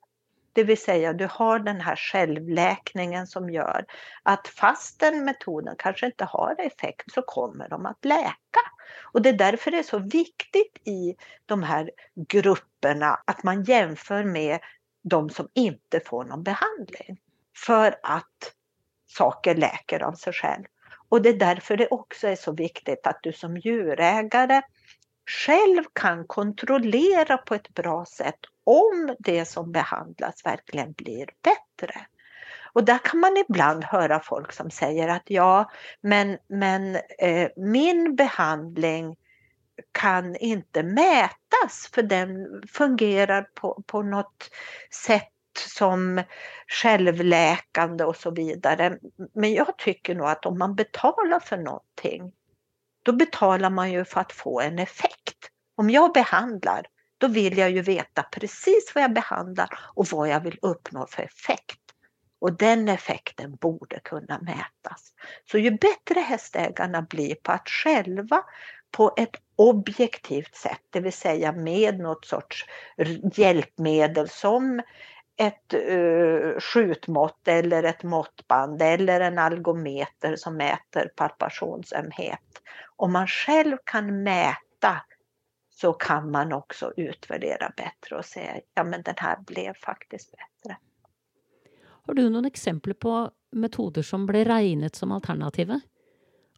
Det 0.53 0.65
vill 0.65 0.81
säga 0.81 1.13
du 1.13 1.29
har 1.31 1.59
den 1.59 1.81
här 1.81 1.97
självläkningen 1.97 3.27
som 3.27 3.51
gör 3.51 3.85
att 4.23 4.49
fastän 4.49 5.25
metoden 5.25 5.75
kanske 5.79 6.07
inte 6.07 6.25
har 6.25 6.57
effekt 6.59 7.13
så 7.13 7.23
kommer 7.23 7.69
de 7.69 7.87
att 7.87 8.05
läka. 8.05 8.61
Och 9.13 9.23
det 9.23 9.29
är 9.29 9.39
därför 9.39 9.71
det 9.71 9.79
är 9.79 9.83
så 9.83 9.99
viktigt 9.99 10.89
i 10.89 11.17
de 11.47 11.63
här 11.63 11.91
grupperna 12.29 13.21
att 13.25 13.43
man 13.43 13.65
jämför 13.65 14.25
med 14.25 14.59
de 15.03 15.31
som 15.31 15.49
inte 15.55 16.01
får 16.01 16.25
någon 16.25 16.43
behandling. 16.43 17.21
För 17.67 17.97
att 18.03 18.55
saker 19.09 19.55
läker 19.55 20.03
av 20.03 20.13
sig 20.13 20.33
själv. 20.33 20.65
Och 21.09 21.23
det 21.23 21.29
är 21.29 21.39
därför 21.39 21.77
det 21.77 21.89
också 21.89 22.29
är 22.29 22.37
så 22.37 22.53
viktigt 22.53 23.07
att 23.07 23.19
du 23.23 23.33
som 23.33 23.57
djurägare 23.57 24.63
själv 25.47 25.83
kan 25.93 26.27
kontrollera 26.27 27.37
på 27.37 27.55
ett 27.55 27.69
bra 27.69 28.05
sätt 28.05 28.39
om 28.65 29.17
det 29.19 29.45
som 29.45 29.73
behandlas 29.73 30.45
verkligen 30.45 30.93
blir 30.93 31.29
bättre. 31.43 32.07
Och 32.73 32.85
där 32.85 32.99
kan 32.99 33.21
man 33.21 33.37
ibland 33.37 33.85
höra 33.85 34.21
folk 34.21 34.53
som 34.53 34.71
säger 34.71 35.09
att 35.09 35.23
ja, 35.27 35.71
men, 36.01 36.39
men 36.49 36.97
eh, 37.19 37.49
min 37.57 38.17
behandling 38.17 39.17
kan 39.93 40.37
inte 40.37 40.83
mätas 40.83 41.91
för 41.93 42.03
den 42.03 42.63
fungerar 42.69 43.43
på, 43.55 43.83
på 43.87 44.03
något 44.03 44.51
sätt 45.07 45.33
som 45.59 46.23
självläkande 46.69 48.05
och 48.05 48.17
så 48.17 48.31
vidare. 48.31 48.99
Men 49.35 49.53
jag 49.53 49.79
tycker 49.79 50.15
nog 50.15 50.27
att 50.27 50.47
om 50.47 50.59
man 50.59 50.75
betalar 50.75 51.41
för 51.41 51.57
någonting, 51.57 52.33
då 53.03 53.13
betalar 53.13 53.71
man 53.71 53.93
ju 53.93 54.05
för 54.05 54.21
att 54.21 54.33
få 54.33 54.61
en 54.61 54.79
effekt. 54.79 55.51
Om 55.77 55.91
jag 55.91 56.13
behandlar, 56.13 56.87
då 57.19 57.29
vill 57.29 57.59
jag 57.59 57.71
ju 57.71 57.83
veta 57.83 58.23
precis 58.23 58.93
vad 58.95 59.05
jag 59.05 59.13
behandlar 59.13 59.69
och 59.95 60.07
vad 60.07 60.29
jag 60.29 60.41
vill 60.41 60.59
uppnå 60.63 61.07
för 61.07 61.23
effekt. 61.23 61.81
Och 62.41 62.53
den 62.53 62.89
effekten 62.89 63.57
borde 63.57 64.01
kunna 64.01 64.39
mätas. 64.39 65.13
Så 65.51 65.59
ju 65.59 65.71
bättre 65.71 66.21
hästägarna 66.21 67.03
blir 67.03 67.35
på 67.35 67.53
att 67.53 67.69
själva 67.69 68.43
på 68.91 69.15
ett 69.17 69.37
objektivt 69.57 70.55
sätt, 70.57 70.81
det 70.91 71.01
vill 71.01 71.13
säga 71.13 71.53
med 71.53 71.99
något 71.99 72.25
sorts 72.25 72.65
hjälpmedel 73.35 74.29
som 74.29 74.83
ett 75.39 75.75
uh, 75.75 76.59
skjutmått 76.61 77.49
eller 77.49 77.83
ett 77.83 78.03
måttband 78.03 78.83
eller 78.83 79.21
en 79.21 79.39
algometer 79.39 80.37
som 80.37 80.57
mäter 80.57 81.11
palpationsömhet. 81.17 82.63
Om 82.97 83.13
man 83.13 83.27
själv 83.27 83.77
kan 83.85 84.23
mäta 84.23 85.03
så 85.71 85.93
kan 85.93 86.31
man 86.31 86.53
också 86.53 86.93
utvärdera 86.97 87.73
bättre 87.77 88.17
och 88.17 88.25
säga 88.25 88.61
ja 88.75 88.85
men 88.85 89.03
den 89.03 89.15
här 89.17 89.39
blev 89.47 89.75
faktiskt 89.75 90.31
bättre. 90.31 90.77
Har 91.81 92.15
du 92.15 92.31
några 92.31 92.47
exempel 92.47 92.95
på 92.95 93.31
metoder 93.53 94.03
som 94.03 94.27
blev 94.27 94.47
regnet 94.47 94.95
som 94.95 95.13
alternativa 95.13 95.81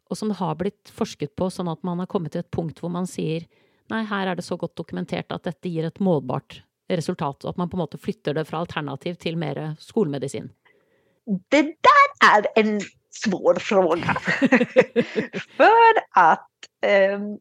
och 0.09 0.17
som 0.17 0.31
har 0.31 0.55
blivit 0.55 0.89
forskat 0.89 1.35
på 1.35 1.49
så 1.49 1.71
att 1.71 1.83
man 1.83 1.99
har 1.99 2.05
kommit 2.05 2.31
till 2.31 2.39
ett 2.39 2.51
punkt 2.51 2.81
där 2.81 2.89
man 2.89 3.07
säger 3.07 3.45
nej, 3.87 4.05
här 4.05 4.27
är 4.27 4.35
det 4.35 4.41
så 4.41 4.57
gott 4.57 4.75
dokumenterat 4.75 5.31
att 5.31 5.43
detta 5.43 5.67
ger 5.67 5.83
ett 5.83 5.99
målbart 5.99 6.63
resultat 6.95 7.45
att 7.45 7.57
man 7.57 7.69
på 7.69 7.77
något 7.77 8.01
flyttar 8.01 8.33
det 8.33 8.45
från 8.45 8.59
alternativ 8.59 9.13
till 9.13 9.37
mer 9.37 9.75
skolmedicin? 9.79 10.51
Det 11.49 11.61
där 11.61 12.35
är 12.35 12.47
en 12.55 12.81
svår 13.09 13.55
fråga. 13.55 14.13
För 15.57 15.93
att 16.11 16.49
um, 17.13 17.39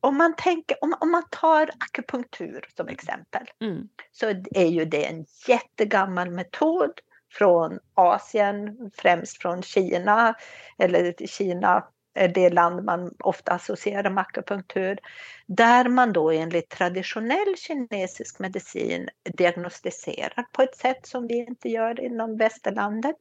om 0.00 0.16
man, 0.16 0.36
tänker, 0.36 0.76
om, 0.84 0.94
om 1.00 1.10
man 1.10 1.22
tar 1.30 1.70
akupunktur 1.78 2.64
som 2.76 2.88
exempel 2.88 3.46
mm. 3.60 3.88
så 4.12 4.26
är 4.50 4.66
ju 4.66 4.84
det 4.84 5.06
en 5.06 5.26
jättegammal 5.48 6.30
metod 6.30 6.92
från 7.32 7.78
Asien, 7.94 8.90
främst 8.94 9.42
från 9.42 9.62
Kina, 9.62 10.34
eller 10.78 11.26
Kina 11.26 11.84
Eh, 12.20 12.30
det 12.32 12.50
land 12.50 12.84
man 12.84 13.14
ofta 13.18 13.52
associerar 13.52 14.10
med 14.10 14.22
akupunktur, 14.22 14.98
där 15.46 15.88
man 15.88 16.12
då 16.12 16.30
enligt 16.30 16.68
traditionell 16.68 17.56
kinesisk 17.56 18.38
medicin 18.38 19.08
diagnostiserar 19.24 20.46
på 20.52 20.62
ett 20.62 20.76
sätt 20.76 21.06
som 21.06 21.26
vi 21.26 21.34
inte 21.34 21.68
gör 21.68 22.00
inom 22.00 22.36
västerlandet 22.36 23.16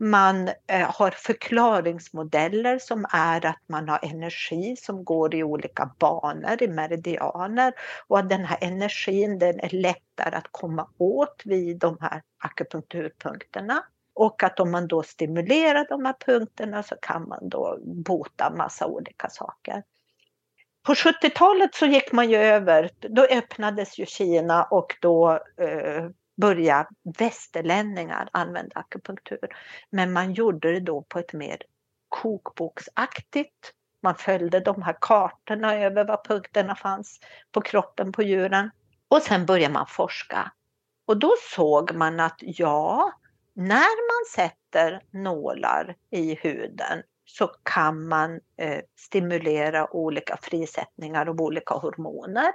man 0.00 0.48
eh, 0.48 0.94
har 0.94 1.10
förklaringsmodeller 1.10 2.78
som 2.78 3.06
är 3.10 3.46
att 3.46 3.62
man 3.66 3.88
har 3.88 3.98
energi 4.02 4.76
som 4.76 5.04
går 5.04 5.34
i 5.34 5.42
olika 5.42 5.90
banor, 5.98 6.62
i 6.62 6.68
meridianer 6.68 7.72
och 8.06 8.18
att 8.18 8.28
den 8.28 8.44
här 8.44 8.58
energin 8.60 9.38
den 9.38 9.60
är 9.60 9.70
lättare 9.70 10.36
att 10.36 10.48
komma 10.50 10.88
åt 10.98 11.42
vid 11.44 11.78
de 11.78 11.96
här 12.00 12.22
akupunkturpunkterna. 12.38 13.82
Och 14.18 14.42
att 14.42 14.60
om 14.60 14.70
man 14.70 14.88
då 14.88 15.02
stimulerar 15.02 15.86
de 15.88 16.04
här 16.04 16.14
punkterna 16.26 16.82
så 16.82 16.96
kan 17.02 17.28
man 17.28 17.48
då 17.48 17.78
bota 17.82 18.50
massa 18.50 18.86
olika 18.86 19.28
saker. 19.28 19.82
På 20.86 20.94
70-talet 20.94 21.74
så 21.74 21.86
gick 21.86 22.12
man 22.12 22.30
ju 22.30 22.36
över, 22.36 22.90
då 22.98 23.22
öppnades 23.22 23.98
ju 23.98 24.06
Kina 24.06 24.64
och 24.64 24.96
då 25.00 25.32
eh, 25.60 26.08
började 26.40 26.88
västerlänningar 27.18 28.28
använda 28.32 28.78
akupunktur. 28.78 29.48
Men 29.90 30.12
man 30.12 30.32
gjorde 30.32 30.72
det 30.72 30.80
då 30.80 31.02
på 31.02 31.18
ett 31.18 31.32
mer 31.32 31.58
kokboksaktigt. 32.08 33.72
Man 34.02 34.14
följde 34.14 34.60
de 34.60 34.82
här 34.82 34.96
kartorna 35.00 35.74
över 35.74 36.04
var 36.04 36.20
punkterna 36.24 36.74
fanns 36.74 37.20
på 37.52 37.60
kroppen 37.60 38.12
på 38.12 38.22
djuren. 38.22 38.70
Och 39.08 39.22
sen 39.22 39.46
började 39.46 39.74
man 39.74 39.86
forska. 39.86 40.52
Och 41.06 41.16
då 41.16 41.34
såg 41.54 41.94
man 41.94 42.20
att 42.20 42.38
ja, 42.40 43.12
när 43.58 43.96
man 44.08 44.24
sätter 44.34 45.02
nålar 45.10 45.96
i 46.10 46.34
huden 46.34 47.02
så 47.24 47.46
kan 47.62 48.08
man 48.08 48.40
eh, 48.56 48.80
stimulera 48.96 49.94
olika 49.94 50.38
frisättningar 50.42 51.26
av 51.26 51.40
olika 51.40 51.74
hormoner. 51.74 52.52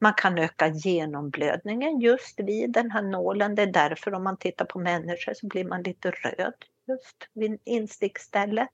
Man 0.00 0.14
kan 0.16 0.38
öka 0.38 0.68
genomblödningen 0.68 2.00
just 2.00 2.40
vid 2.40 2.72
den 2.72 2.90
här 2.90 3.02
nålen. 3.02 3.54
Det 3.54 3.62
är 3.62 3.72
därför 3.72 4.14
om 4.14 4.24
man 4.24 4.36
tittar 4.36 4.64
på 4.64 4.78
människor 4.78 5.34
så 5.34 5.46
blir 5.46 5.64
man 5.64 5.82
lite 5.82 6.10
röd 6.10 6.54
just 6.88 7.28
vid 7.34 7.60
instickstället. 7.64 8.68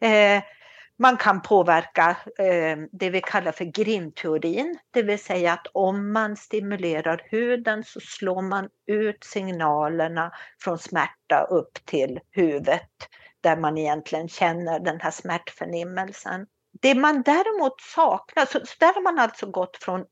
Eh, 0.00 0.42
man 1.00 1.16
kan 1.16 1.42
påverka 1.42 2.16
eh, 2.38 2.78
det 2.92 3.10
vi 3.10 3.20
kallar 3.20 3.52
för 3.52 3.64
grindteorin, 3.64 4.78
det 4.90 5.02
vill 5.02 5.18
säga 5.18 5.52
att 5.52 5.66
om 5.72 6.12
man 6.12 6.36
stimulerar 6.36 7.22
huden 7.24 7.84
så 7.84 8.00
slår 8.00 8.42
man 8.42 8.68
ut 8.86 9.24
signalerna 9.24 10.32
från 10.62 10.78
smärta 10.78 11.46
upp 11.50 11.78
till 11.84 12.20
huvudet 12.30 12.90
där 13.40 13.56
man 13.56 13.78
egentligen 13.78 14.28
känner 14.28 14.80
den 14.80 15.00
här 15.00 15.10
smärtförnimmelsen. 15.10 16.46
Det 16.80 16.94
man 16.94 17.22
däremot 17.22 17.80
saknar, 17.80 18.46
så 18.46 18.58
där 18.78 18.94
har 18.94 19.02
man 19.02 19.18
alltså 19.18 19.46
gått 19.50 19.76
från 19.76 20.04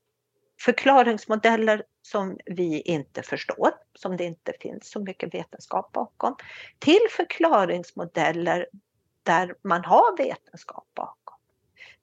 förklaringsmodeller 0.61 1.83
som 2.01 2.37
vi 2.45 2.81
inte 2.81 3.23
förstår, 3.23 3.71
som 3.93 4.17
det 4.17 4.23
inte 4.23 4.53
finns 4.61 4.91
så 4.91 4.99
mycket 4.99 5.33
vetenskap 5.33 5.91
bakom, 5.91 6.35
till 6.79 7.07
förklaringsmodeller 7.11 8.65
där 9.23 9.55
man 9.61 9.85
har 9.85 10.17
vetenskap 10.17 10.87
bakom. 10.95 11.37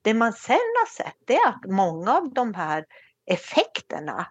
Det 0.03 0.15
man 0.15 0.33
sen 0.33 0.57
har 0.57 0.87
sett 0.87 1.31
är 1.31 1.49
att 1.49 1.65
många 1.71 2.17
av 2.17 2.33
de 2.33 2.55
här 2.55 2.85
effekterna 3.27 4.27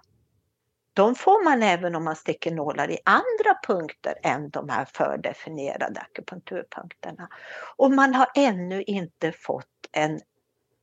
de 0.96 1.16
får 1.16 1.44
man 1.44 1.64
även 1.64 1.96
om 1.96 2.04
man 2.04 2.16
sticker 2.16 2.52
nålar 2.52 2.92
i 2.92 2.98
andra 3.06 3.60
punkter 3.68 4.16
än 4.24 4.50
de 4.50 4.70
här 4.70 4.86
fördefinierade 4.86 6.00
akupunkturpunkterna. 6.00 7.30
Och 7.76 7.92
man 7.92 8.14
har 8.14 8.28
ännu 8.36 8.84
inte 8.84 9.32
fått 9.32 9.90
en, 9.92 10.22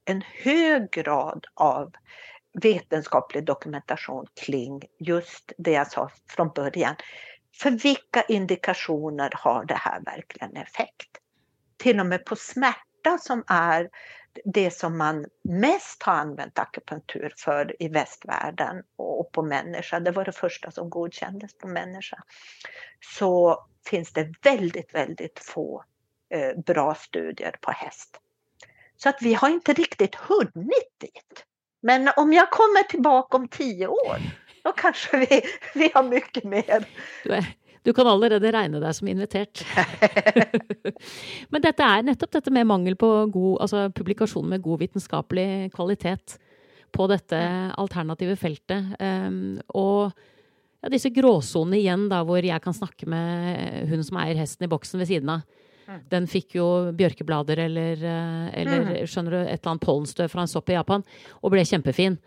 en 0.04 0.22
hög 0.22 0.90
grad 0.90 1.46
av 1.54 1.92
vetenskaplig 2.62 3.44
dokumentation 3.44 4.26
kring 4.46 4.82
just 4.98 5.52
det 5.58 5.72
jag 5.72 5.92
sa 5.92 6.10
från 6.28 6.48
början. 6.48 6.94
För 7.56 7.70
vilka 7.70 8.22
indikationer 8.22 9.30
har 9.34 9.64
det 9.64 9.74
här 9.74 10.00
verkligen 10.00 10.56
effekt? 10.56 11.21
Till 11.82 12.00
och 12.00 12.06
med 12.06 12.24
på 12.24 12.36
smärta 12.36 13.18
som 13.20 13.44
är 13.46 13.88
det 14.44 14.70
som 14.70 14.98
man 14.98 15.26
mest 15.44 16.02
har 16.02 16.12
använt 16.12 16.58
akupunktur 16.58 17.32
för 17.36 17.82
i 17.82 17.88
västvärlden 17.88 18.82
och 18.96 19.32
på 19.32 19.42
människa, 19.42 20.00
det 20.00 20.10
var 20.10 20.24
det 20.24 20.32
första 20.32 20.70
som 20.70 20.90
godkändes 20.90 21.58
på 21.58 21.68
människa, 21.68 22.18
så 23.16 23.64
finns 23.86 24.12
det 24.12 24.32
väldigt, 24.42 24.94
väldigt 24.94 25.38
få 25.38 25.84
eh, 26.34 26.62
bra 26.66 26.94
studier 26.94 27.56
på 27.60 27.70
häst. 27.70 28.20
Så 28.96 29.08
att 29.08 29.22
vi 29.22 29.34
har 29.34 29.48
inte 29.48 29.72
riktigt 29.72 30.14
hunnit 30.14 30.94
dit. 31.00 31.44
Men 31.80 32.10
om 32.16 32.32
jag 32.32 32.50
kommer 32.50 32.82
tillbaka 32.82 33.36
om 33.36 33.48
tio 33.48 33.86
år, 33.86 34.18
då 34.64 34.72
kanske 34.72 35.16
vi, 35.16 35.42
vi 35.74 35.90
har 35.94 36.02
mycket 36.02 36.44
mer. 36.44 36.88
Du, 37.24 37.32
är, 37.32 37.56
du 37.82 37.92
kan 37.92 38.06
allerede 38.06 38.52
regne 38.52 38.80
dig 38.80 38.94
som 38.94 39.08
invitert. 39.08 39.64
Men 41.48 41.62
detta 41.62 41.84
är 41.84 42.02
nettopp 42.02 42.30
detta 42.30 42.50
med 42.50 42.66
mangel 42.66 42.96
på 42.96 43.26
god, 43.26 43.60
alltså 43.60 43.90
publikation 43.90 44.48
med 44.48 44.62
god 44.62 44.78
vetenskaplig 44.78 45.72
kvalitet 45.74 46.38
på 46.92 47.06
detta 47.06 47.72
alternativa 47.72 48.36
fältet. 48.36 48.84
Um, 49.00 49.60
och 49.66 50.12
ja, 50.82 50.88
disse 50.88 51.10
gråsonene 51.10 51.78
igjen, 51.78 52.08
da, 52.10 52.22
hvor 52.26 52.42
jeg 52.42 52.62
kan 52.62 52.74
snakke 52.74 53.06
med 53.06 53.88
hun 53.90 54.02
som 54.04 54.18
eier 54.18 54.40
hesten 54.42 54.66
i 54.66 54.70
boksen 54.70 55.02
ved 55.02 55.08
siden 55.08 55.30
av. 55.30 55.44
Mm. 55.86 56.00
Den 56.10 56.26
fikk 56.30 56.56
jo 56.58 56.66
bjørkeblader 56.98 57.64
eller, 57.64 58.02
eh, 58.02 58.46
eller 58.62 58.84
mm. 58.86 58.92
skjønner 59.10 59.34
du, 59.34 59.38
et 59.42 59.60
eller 59.60 59.72
annet 59.72 59.86
pollenstøv 59.86 60.30
fra 60.30 60.44
en 60.44 60.50
sopp 60.50 60.70
i 60.70 60.76
Japan, 60.76 61.04
og 61.40 61.54
ble 61.54 61.64
kjempefin. 61.66 62.18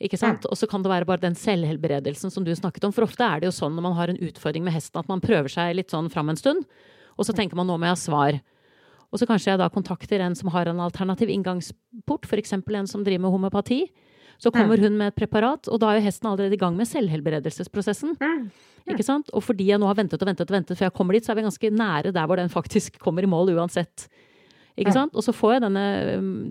Ikke 0.00 0.16
sant? 0.16 0.46
Og 0.48 0.56
så 0.56 0.66
kan 0.66 0.80
det 0.82 0.88
være 0.90 1.04
bare 1.08 1.20
den 1.20 1.34
selvhelbredelsen 1.36 2.32
som 2.32 2.44
du 2.44 2.54
snakket 2.56 2.86
om. 2.88 2.92
For 2.96 3.04
ofte 3.04 3.26
er 3.26 3.40
det 3.42 3.50
jo 3.50 3.56
sånn 3.56 3.74
når 3.76 3.84
man 3.84 3.96
har 3.98 4.08
en 4.08 4.20
utfordring 4.20 4.64
med 4.64 4.72
hesten, 4.72 4.96
at 4.96 5.10
man 5.10 5.20
prøver 5.20 5.52
seg 5.52 5.74
litt 5.76 5.92
sånn 5.92 6.08
fram 6.12 6.32
en 6.32 6.40
stund, 6.40 6.64
og 7.18 7.26
så 7.28 7.34
tenker 7.36 7.58
man 7.58 7.68
nå 7.68 7.76
må 7.76 7.84
jeg 7.84 7.98
ha 7.98 8.00
svar. 8.00 8.38
Og 9.10 9.20
så 9.20 9.26
kanskje 9.28 9.50
jeg 9.52 9.60
da 9.60 9.68
kontakter 9.68 10.22
en 10.24 10.36
som 10.38 10.48
har 10.54 10.70
en 10.70 10.80
alternativ 10.80 11.28
inngangsport, 11.34 12.24
f.eks. 12.24 12.54
en 12.56 12.88
som 12.88 13.04
driver 13.04 13.26
med 13.26 13.34
homopati. 13.34 13.82
Så 14.40 14.48
kommer 14.54 14.80
hun 14.80 14.96
med 14.96 15.10
et 15.12 15.18
preparat, 15.18 15.68
og 15.68 15.80
da 15.82 15.90
er 15.90 15.98
jo 15.98 16.06
hesten 16.06 16.30
allerede 16.30 16.56
i 16.56 16.60
gang 16.60 16.78
med 16.78 16.88
selvhelbredelsesprosessen. 16.88 18.14
Ikke 18.88 19.04
sant? 19.04 19.28
Og 19.36 19.44
fordi 19.44 19.66
jeg 19.68 19.82
nå 19.82 19.84
har 19.90 19.98
ventet 19.98 20.22
og 20.22 20.30
ventet 20.30 20.48
og 20.48 20.56
ventet 20.56 20.78
før 20.78 20.88
jeg 20.88 20.96
kommer 20.96 21.12
dit, 21.12 21.26
så 21.26 21.34
er 21.34 21.36
vi 21.42 21.44
ganske 21.44 21.70
nære 21.76 22.14
der 22.16 22.30
hvor 22.30 22.40
den 22.40 22.48
faktisk 22.48 22.96
kommer 23.02 23.26
i 23.26 23.28
mål 23.28 23.52
uansett. 23.52 24.06
Ikke 24.80 24.94
sant? 24.96 25.12
Og 25.12 25.26
så 25.26 25.34
får 25.36 25.58
jeg 25.58 25.64
denne, 25.66 25.84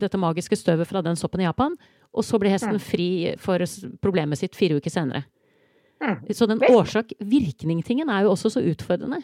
dette 0.04 0.22
magiske 0.22 0.60
støvet 0.60 0.86
fra 0.86 1.02
den 1.02 1.18
soppen 1.18 1.42
i 1.42 1.48
Japan, 1.48 1.80
og 2.10 2.26
så 2.26 2.40
blir 2.42 2.54
hesten 2.54 2.80
fri 2.82 3.36
for 3.42 3.62
problemet 4.02 4.40
sitt 4.40 4.58
fire 4.58 4.80
uker 4.80 4.94
senere. 4.94 5.26
Så 6.32 6.48
den 6.48 6.64
årsak-virkning-tingen 6.64 8.10
er 8.10 8.26
jo 8.26 8.34
også 8.34 8.54
så 8.56 8.64
utfordrende. 8.64 9.22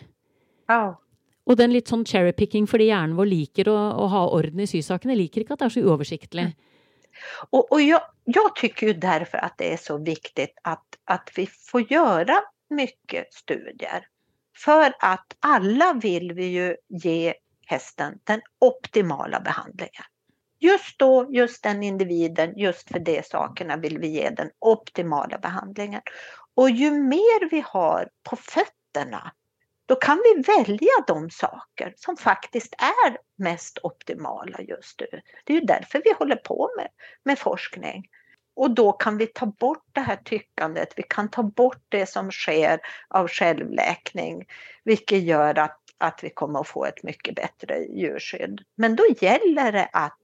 Og 1.45 1.57
den 1.57 1.73
litt 1.73 1.89
sånn 1.91 2.05
cherry-picking 2.07 2.67
fordi 2.69 2.89
hjernen 2.89 3.17
vår 3.17 3.29
liker 3.29 3.69
å, 3.71 3.75
å, 4.01 4.07
ha 4.11 4.23
orden 4.33 4.63
i 4.63 4.69
sysakene, 4.69 5.17
liker 5.17 5.43
ikke 5.43 5.55
at 5.55 5.61
det 5.61 5.69
er 5.69 5.75
så 5.77 5.85
uoversiktlig. 5.85 6.47
Och, 7.49 7.71
och 7.71 7.81
jag, 7.81 8.01
jag, 8.23 8.55
tycker 8.55 8.87
ju 8.87 8.93
därför 8.93 9.37
att 9.37 9.57
det 9.57 9.73
är 9.73 9.77
så 9.77 9.97
viktigt 9.97 10.57
att, 10.61 10.85
att 11.05 11.29
vi 11.35 11.47
får 11.47 11.91
göra 11.91 12.41
mycket 12.69 13.33
studier. 13.33 14.07
För 14.57 14.93
att 14.99 15.35
alla 15.39 15.93
vill 15.93 16.33
vi 16.33 16.45
ju 16.45 16.75
ge 16.89 17.33
hästen 17.65 18.19
den 18.23 18.41
optimala 18.59 19.39
behandlingen. 19.39 20.03
Just 20.59 20.99
då, 20.99 21.27
just 21.29 21.63
den 21.63 21.83
individen, 21.83 22.53
just 22.57 22.89
för 22.89 22.99
de 22.99 23.23
sakerna 23.23 23.77
vill 23.77 23.97
vi 23.99 24.07
ge 24.07 24.29
den 24.29 24.49
optimala 24.59 25.37
behandlingen. 25.37 26.01
Och 26.55 26.69
ju 26.69 26.91
mer 26.91 27.49
vi 27.49 27.63
har 27.67 28.09
på 28.23 28.35
fötterna, 28.35 29.31
då 29.85 29.95
kan 29.95 30.21
vi 30.23 30.41
välja 30.41 31.03
de 31.07 31.29
saker 31.29 31.93
som 31.97 32.17
faktiskt 32.17 32.73
är 32.77 33.17
mest 33.35 33.79
optimala 33.83 34.61
just 34.61 34.99
nu. 34.99 35.21
Det 35.43 35.53
är 35.53 35.59
ju 35.59 35.65
därför 35.65 36.01
vi 36.05 36.13
håller 36.13 36.35
på 36.35 36.69
med, 36.77 36.87
med 37.23 37.39
forskning. 37.39 38.07
Och 38.55 38.71
då 38.71 38.91
kan 38.91 39.17
vi 39.17 39.27
ta 39.27 39.45
bort 39.45 39.85
det 39.91 40.01
här 40.01 40.15
tyckandet, 40.15 40.93
vi 40.95 41.03
kan 41.03 41.29
ta 41.29 41.43
bort 41.43 41.83
det 41.89 42.05
som 42.09 42.31
sker 42.31 42.79
av 43.07 43.27
självläkning, 43.27 44.45
vilket 44.83 45.23
gör 45.23 45.59
att, 45.59 45.79
att 45.97 46.23
vi 46.23 46.29
kommer 46.29 46.59
att 46.59 46.67
få 46.67 46.85
ett 46.85 47.03
mycket 47.03 47.35
bättre 47.35 47.77
djurskydd. 47.79 48.61
Men 48.75 48.95
då 48.95 49.03
gäller 49.19 49.71
det 49.71 49.89
att 49.93 50.19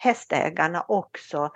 hästägarna 0.00 0.84
också 0.88 1.52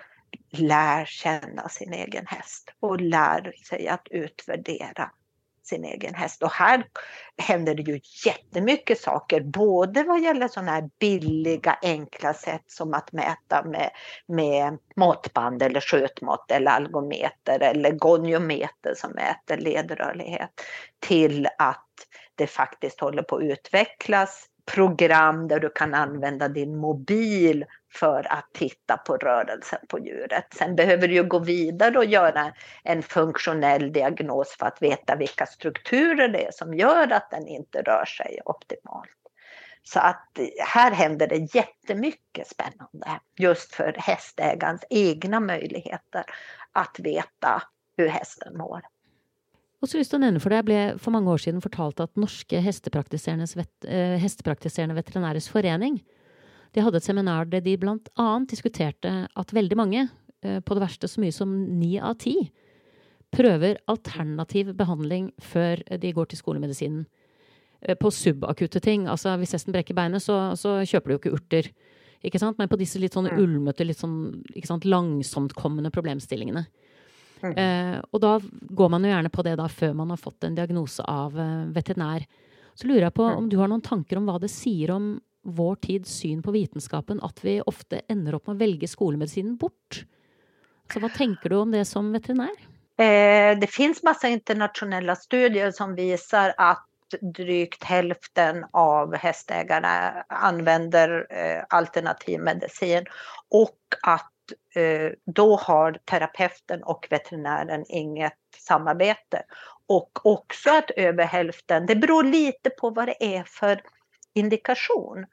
lär 0.50 1.04
känna 1.04 1.68
sin 1.68 1.92
egen 1.92 2.26
häst 2.26 2.70
och 2.80 3.00
lär 3.00 3.52
sig 3.68 3.88
att 3.88 4.08
utvärdera 4.10 5.10
sin 5.62 5.84
egen 5.84 6.14
häst. 6.14 6.42
Och 6.42 6.52
här 6.52 6.86
händer 7.38 7.74
det 7.74 7.82
ju 7.82 8.00
jättemycket 8.26 9.00
saker, 9.00 9.40
både 9.40 10.02
vad 10.02 10.22
gäller 10.22 10.48
sådana 10.48 10.72
här 10.72 10.90
billiga 10.98 11.78
enkla 11.82 12.34
sätt 12.34 12.64
som 12.66 12.94
att 12.94 13.12
mäta 13.12 13.64
med, 13.64 13.90
med 14.26 14.78
måttband 14.96 15.62
eller 15.62 15.80
skötmått 15.80 16.50
eller 16.50 16.70
algometer 16.70 17.62
eller 17.62 17.90
goniometer 17.90 18.94
som 18.96 19.10
mäter 19.10 19.56
ledrörlighet 19.56 20.60
till 20.98 21.48
att 21.58 21.88
det 22.34 22.46
faktiskt 22.46 23.00
håller 23.00 23.22
på 23.22 23.36
att 23.36 23.42
utvecklas 23.42 24.48
program 24.64 25.48
där 25.48 25.60
du 25.60 25.70
kan 25.70 25.94
använda 25.94 26.48
din 26.48 26.76
mobil 26.76 27.64
för 27.94 28.32
att 28.32 28.48
titta 28.52 28.96
på 28.96 29.16
rörelsen 29.16 29.78
på 29.88 29.98
djuret. 29.98 30.46
Sen 30.54 30.76
behöver 30.76 31.08
du 31.08 31.14
ju 31.14 31.22
gå 31.22 31.38
vidare 31.38 31.98
och 31.98 32.04
göra 32.04 32.52
en 32.82 33.02
funktionell 33.02 33.92
diagnos 33.92 34.56
för 34.58 34.66
att 34.66 34.82
veta 34.82 35.16
vilka 35.16 35.46
strukturer 35.46 36.28
det 36.28 36.46
är 36.46 36.52
som 36.52 36.74
gör 36.74 37.12
att 37.12 37.30
den 37.30 37.48
inte 37.48 37.82
rör 37.82 38.04
sig 38.04 38.40
optimalt. 38.44 39.10
Så 39.82 40.00
att 40.00 40.38
här 40.58 40.92
händer 40.92 41.26
det 41.26 41.54
jättemycket 41.54 42.48
spännande 42.48 43.20
just 43.38 43.74
för 43.74 43.94
hästägarens 43.98 44.84
egna 44.90 45.40
möjligheter 45.40 46.24
att 46.72 46.96
veta 46.98 47.62
hur 47.96 48.08
hästen 48.08 48.56
mår. 48.56 48.82
Og 49.84 49.90
så 49.90 49.98
lyst 50.00 50.14
til 50.14 50.16
å 50.16 50.24
nevne 50.24 50.40
for 50.40 50.48
deg, 50.48 50.62
Jeg 50.62 50.64
ble 50.64 50.82
for 50.96 51.12
mange 51.12 51.28
år 51.28 51.42
siden 51.44 51.60
fortalt 51.60 51.98
at 52.00 52.14
Norske 52.16 52.56
vet, 52.56 53.84
eh, 53.84 54.16
hestepraktiserende 54.16 54.96
forening 55.52 56.00
de 56.74 56.82
hadde 56.82 56.98
et 57.00 57.06
seminar 57.06 57.48
der 57.50 57.62
de 57.64 57.76
annet 57.78 58.50
diskuterte 58.50 59.12
at 59.30 59.54
veldig 59.54 59.78
mange, 59.78 60.08
eh, 60.42 60.60
på 60.60 60.74
det 60.74 60.82
verste 60.82 61.08
så 61.08 61.22
mye 61.22 61.32
som 61.32 61.52
ni 61.78 61.98
av 61.98 62.18
ti, 62.18 62.50
prøver 63.34 63.80
alternativ 63.90 64.74
behandling 64.76 65.32
før 65.42 65.82
de 65.98 66.12
går 66.12 66.30
til 66.30 66.38
skolemedisinen. 66.38 67.06
Eh, 67.84 67.94
på 67.94 68.10
subakutte 68.10 68.80
ting. 68.80 69.08
Altså 69.08 69.34
hvis 69.40 69.54
hesten 69.56 69.74
brekker 69.74 69.96
beinet, 69.96 70.22
så, 70.24 70.54
så 70.56 70.80
kjøper 70.88 71.10
du 71.10 71.14
jo 71.14 71.20
ikke 71.20 71.34
urter. 71.36 71.68
Ikke 72.24 72.40
sant? 72.40 72.56
Men 72.58 72.70
på 72.72 72.78
disse 72.80 73.00
litt 73.00 73.16
sånn 73.16 73.28
ulmete, 73.28 73.84
litt 73.84 74.00
sånn 74.00 74.86
langsomtkommende 74.88 75.92
problemstillingene. 75.92 76.64
Mm. 77.44 77.52
Eh, 77.60 77.98
og 78.08 78.22
da 78.24 78.38
går 78.40 78.92
man 78.92 79.04
jo 79.04 79.12
gjerne 79.12 79.32
på 79.32 79.44
det 79.44 79.58
da 79.60 79.68
før 79.68 79.92
man 79.98 80.14
har 80.14 80.20
fått 80.20 80.46
en 80.46 80.56
diagnose 80.56 81.04
av 81.04 81.36
eh, 81.36 81.68
veterinær. 81.74 82.24
Så 82.74 82.88
lurer 82.88 83.10
jeg 83.10 83.16
på 83.18 83.26
mm. 83.28 83.36
om 83.36 83.50
du 83.52 83.58
har 83.60 83.70
noen 83.70 83.84
tanker 83.84 84.18
om 84.18 84.30
hva 84.30 84.38
det 84.40 84.52
sier 84.52 84.94
om 84.94 85.14
vår 85.44 85.76
tids 85.76 86.10
syn 86.10 86.42
på 86.42 86.50
vitenskapen 86.50 87.20
at 87.22 87.44
vi 87.44 87.60
ofte 87.60 88.00
ender 88.08 88.34
opp 88.34 88.46
med 88.46 88.56
å 88.56 88.62
velge 88.64 88.88
skolemedisinen 88.88 89.56
bort. 89.60 90.04
Så 90.92 91.00
hva 91.00 91.08
tenker 91.12 91.50
du 91.50 91.56
om 91.56 91.72
det 91.72 91.84
som 91.88 92.12
veterinär? 92.12 92.54
Eh, 92.98 93.58
det 93.58 93.70
finns 93.70 94.02
massa 94.02 94.28
internationella 94.28 95.16
studier 95.16 95.70
som 95.70 95.94
visar 95.94 96.54
att 96.56 96.86
drygt 97.20 97.84
hälften 97.84 98.64
av 98.70 99.14
hästägarna 99.16 100.24
använder 100.28 101.26
eh, 101.30 101.64
alternativ 101.68 102.40
medicin 102.40 103.04
och 103.48 103.78
att 104.02 104.30
Eh, 104.74 105.12
då 105.26 105.56
har 105.56 105.92
terapeuten 105.92 106.82
och 106.82 107.06
veterinären 107.10 107.84
inget 107.88 108.38
samarbete. 108.58 109.42
Och 109.86 110.26
också 110.26 110.70
att 110.70 110.90
över 110.90 111.24
hälften, 111.24 111.86
det 111.86 111.96
beror 111.96 112.24
lite 112.24 112.70
på 112.70 112.90
vad 112.90 113.06
det 113.06 113.36
är 113.36 113.44
för 113.44 113.82
indikation. 114.34 115.26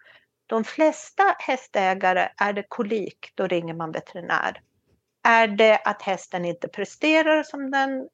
De 0.46 0.64
flesta 0.64 1.24
hästägare, 1.40 2.30
är 2.38 2.54
det 2.54 2.66
kolik, 2.68 3.32
då 3.36 3.48
ringer 3.48 3.74
man 3.74 3.92
veterinär. 3.92 4.62
Är 5.24 5.48
det 5.48 5.78
att 5.86 6.02
hästen 6.02 6.46
inte 6.46 6.68
presterar 6.68 7.44
som 7.44 7.72
den 7.72 8.08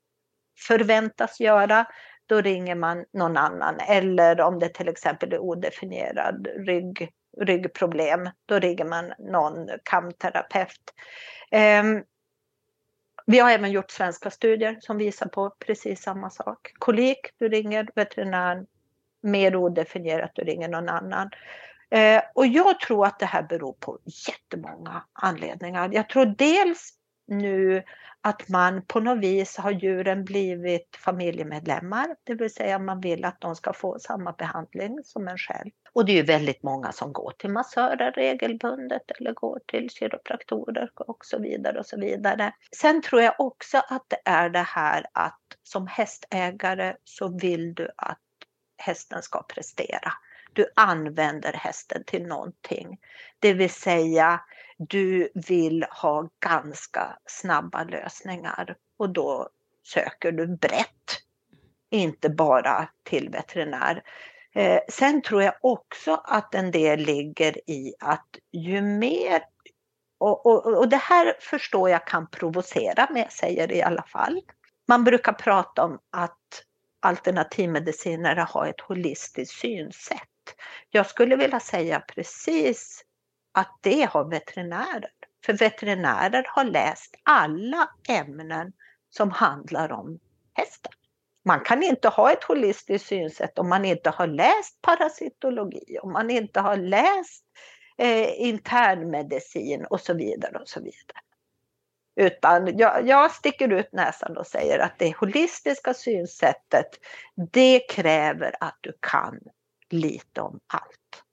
förväntas 0.67 1.39
göra, 1.39 1.86
då 2.26 2.41
ringer 2.41 2.76
man 2.76 3.06
någon 3.13 3.38
annan. 3.38 3.80
Eller 3.80 4.41
om 4.41 4.60
det 4.60 4.69
till 4.69 4.88
exempel 4.88 5.34
är 5.34 5.39
odefinierad 5.39 6.47
rygg 6.47 7.12
ryggproblem, 7.41 8.30
då 8.45 8.60
ringer 8.60 8.86
man 8.86 9.13
någon 9.19 9.69
kamterapeut. 9.84 10.93
Um, 11.82 12.04
vi 13.26 13.39
har 13.39 13.52
även 13.52 13.71
gjort 13.71 13.91
svenska 13.91 14.32
studier 14.32 14.78
som 14.80 14.97
visar 14.97 15.28
på 15.28 15.50
precis 15.50 16.02
samma 16.02 16.30
sak. 16.30 16.71
Kolik, 16.80 17.19
du 17.38 17.50
ringer 17.50 17.88
veterinären. 17.95 18.65
Mer 19.28 19.56
odefinierat, 19.56 20.32
du 20.34 20.42
ringer 20.42 20.68
någon 20.68 20.90
annan. 20.90 21.30
Eh, 21.90 22.22
och 22.36 22.48
jag 22.48 22.80
tror 22.80 23.06
att 23.06 23.20
det 23.20 23.26
här 23.26 23.44
beror 23.44 23.74
på 23.74 24.00
jättemånga 24.28 25.04
anledningar. 25.13 25.90
Jag 25.94 26.10
tror 26.10 26.26
dels 26.26 26.94
nu 27.28 27.84
att 28.22 28.50
man 28.50 28.82
på 28.82 29.00
något 29.00 29.24
vis 29.24 29.58
har 29.58 29.72
djuren 29.72 30.26
blivit 30.26 30.96
familjemedlemmar, 30.96 32.16
det 32.24 32.34
vill 32.34 32.54
säga 32.54 32.80
man 32.80 33.02
vill 33.02 33.26
att 33.26 33.42
de 33.42 33.56
ska 33.56 33.74
få 33.74 34.00
samma 34.00 34.32
behandling 34.32 35.00
som 35.04 35.28
en 35.28 35.38
själv. 35.38 35.72
Och 35.94 36.06
det 36.06 36.12
är 36.12 36.16
ju 36.16 36.24
väldigt 36.24 36.63
många 36.63 36.92
som 36.92 37.13
går 37.13 37.34
till 37.38 37.50
massörer 37.50 38.12
regelbundet 38.12 39.12
eller 39.20 39.34
går 39.34 39.60
till 39.66 39.90
kiropraktorer 39.90 40.90
och 40.96 41.26
så 41.26 41.40
vidare 41.40 41.80
och 41.80 41.86
så 41.86 42.00
vidare. 42.00 42.52
Sen 42.76 43.02
tror 43.02 43.22
jag 43.22 43.36
också 43.38 43.78
att 43.78 44.06
det 44.08 44.22
är 44.26 44.50
det 44.50 44.68
här 44.68 45.06
att 45.13 45.42
som 45.63 45.88
hästägare 45.88 46.96
så 47.04 47.40
vill 47.40 47.74
du 47.74 47.90
att 47.98 48.20
hästen 48.78 49.22
ska 49.22 49.42
prestera. 49.42 50.13
Du 50.54 50.66
använder 50.76 51.54
hästen 51.54 52.04
till 52.04 52.28
någonting. 52.28 53.00
Det 53.40 53.54
vill 53.54 53.70
säga 53.70 54.42
du 54.78 55.30
vill 55.34 55.86
ha 55.90 56.30
ganska 56.40 57.18
snabba 57.26 57.84
lösningar 57.84 58.76
och 58.98 59.10
då 59.10 59.50
söker 59.84 60.32
du 60.32 60.48
brett. 60.48 61.22
Inte 61.90 62.30
bara 62.30 62.90
till 63.04 63.30
veterinär. 63.30 64.04
Eh, 64.56 64.80
sen 64.90 65.22
tror 65.22 65.44
jag 65.44 65.54
också 65.62 66.22
att 66.26 66.56
en 66.56 66.72
del 66.72 67.00
ligger 67.00 67.70
i 67.70 67.94
att 68.00 68.28
ju 68.52 68.82
mer 68.82 69.42
och, 70.18 70.46
och, 70.46 70.78
och 70.78 70.90
det 70.90 70.98
här 70.98 71.36
förstår 71.40 71.90
jag 71.90 72.08
kan 72.08 72.30
provocera, 72.30 73.08
men 73.12 73.22
jag 73.22 73.32
säger 73.32 73.68
det 73.68 73.76
i 73.76 73.82
alla 73.82 74.04
fall. 74.04 74.42
Man 74.88 75.04
brukar 75.04 75.34
prata 75.34 75.84
om 75.84 76.00
att 76.12 76.63
alternativmedicinare 77.00 78.42
ha 78.42 78.68
ett 78.68 78.82
holistiskt 78.82 79.60
synsätt. 79.60 80.56
Jag 80.90 81.06
skulle 81.06 81.36
vilja 81.36 81.60
säga 81.60 82.00
precis 82.00 83.04
att 83.52 83.80
det 83.82 84.10
har 84.12 84.30
veterinärer. 84.30 85.12
För 85.46 85.54
veterinärer 85.54 86.46
har 86.48 86.64
läst 86.64 87.16
alla 87.24 87.90
ämnen 88.10 88.74
som 89.10 89.32
handlar 89.32 89.92
om 89.92 90.20
hästen. 90.54 90.92
Man 91.46 91.60
kan 91.60 91.84
inte 91.84 92.10
ha 92.10 92.32
ett 92.32 92.44
holistiskt 92.44 93.08
synsätt 93.08 93.60
om 93.60 93.70
man 93.70 93.86
inte 93.86 94.10
har 94.10 94.28
läst 94.28 94.82
parasitologi, 94.82 96.00
om 96.02 96.12
man 96.12 96.30
inte 96.30 96.60
har 96.60 96.78
läst 96.78 97.44
eh, 97.98 98.42
internmedicin 98.42 99.86
och 99.86 100.02
så 100.02 100.14
vidare 100.14 100.58
och 100.58 100.70
så 100.70 100.80
vidare. 100.80 101.22
Utan 102.19 102.77
jag, 102.77 103.08
jag 103.08 103.32
sticker 103.32 103.69
ut 103.69 103.93
näsan 103.93 104.38
och 104.38 104.47
säger 104.47 104.80
att 104.80 104.99
det 104.99 105.17
holistiska 105.17 105.93
synsättet, 105.93 106.88
det 107.51 107.80
kräver 107.80 108.56
att 108.60 108.77
du 108.82 108.93
kan 108.99 109.39
lite 109.89 110.41
om 110.41 110.60
allt. 110.67 111.23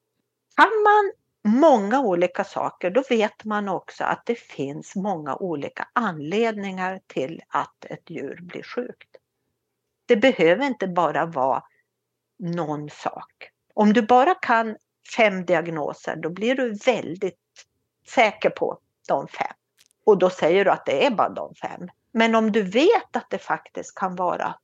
Kan 0.56 0.70
man 0.82 1.12
många 1.60 2.00
olika 2.00 2.44
saker, 2.44 2.90
då 2.90 3.02
vet 3.08 3.44
man 3.44 3.68
också 3.68 4.04
att 4.04 4.26
det 4.26 4.38
finns 4.38 4.96
många 4.96 5.36
olika 5.36 5.88
anledningar 5.92 7.00
till 7.06 7.42
att 7.48 7.84
ett 7.84 8.10
djur 8.10 8.38
blir 8.42 8.62
sjukt. 8.62 9.16
Det 10.06 10.16
behöver 10.16 10.64
inte 10.64 10.86
bara 10.88 11.26
vara 11.26 11.62
någon 12.38 12.90
sak. 12.90 13.50
Om 13.74 13.92
du 13.92 14.02
bara 14.02 14.34
kan 14.34 14.76
fem 15.16 15.44
diagnoser, 15.44 16.16
då 16.16 16.30
blir 16.30 16.54
du 16.54 16.72
väldigt 16.72 17.40
säker 18.06 18.50
på 18.50 18.78
de 19.08 19.28
fem. 19.28 19.54
Och 20.06 20.18
då 20.18 20.30
säger 20.30 20.64
du 20.64 20.70
att 20.70 20.86
det 20.86 21.06
är 21.06 21.10
bara 21.10 21.28
de 21.28 21.54
fem. 21.54 21.88
Men 22.12 22.34
om 22.34 22.52
du 22.52 22.62
vet 22.62 23.16
att 23.16 23.30
det 23.30 23.38
faktiskt 23.38 23.94
kan 23.94 24.16
vara 24.16 24.54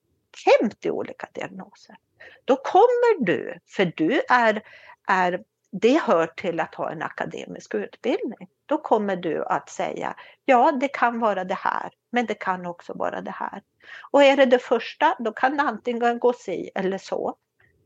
50 0.61 0.91
olika 0.91 1.29
diagnoser, 1.33 1.97
då 2.45 2.57
kommer 2.57 3.25
du, 3.25 3.59
för 3.67 3.93
du 3.97 4.23
är, 4.29 4.63
är 5.09 5.45
det 5.73 6.03
hör 6.03 6.27
till 6.27 6.61
att 6.61 6.75
ha 6.75 6.91
en 6.91 7.03
akademisk 7.03 7.75
utbildning. 7.75 8.49
Då 8.67 8.79
kommer 8.79 9.17
du 9.17 9.45
att 9.45 9.71
säga, 9.71 10.15
ja 10.45 10.73
det 10.73 10.89
kan 10.89 11.21
vara 11.21 11.45
det 11.45 11.55
här, 11.55 11.91
men 12.13 12.27
det 12.27 12.35
kan 12.35 12.67
också 12.67 12.93
vara 12.93 13.21
det 13.21 13.31
här. 13.31 13.63
Och 14.11 14.23
är 14.23 14.37
det 14.37 14.47
det 14.47 14.59
första, 14.59 15.17
då 15.19 15.33
kan 15.33 15.57
det 15.57 15.63
antingen 15.63 16.19
gå 16.19 16.33
si 16.33 16.71
eller 16.75 16.99
så. 16.99 17.37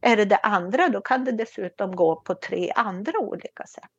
Är 0.00 0.16
det 0.16 0.24
det 0.24 0.36
andra, 0.36 0.88
då 0.88 1.00
kan 1.00 1.24
det 1.24 1.32
dessutom 1.32 1.96
gå 1.96 2.16
på 2.16 2.34
tre 2.34 2.72
andra 2.76 3.18
olika 3.18 3.66
sätt. 3.66 3.90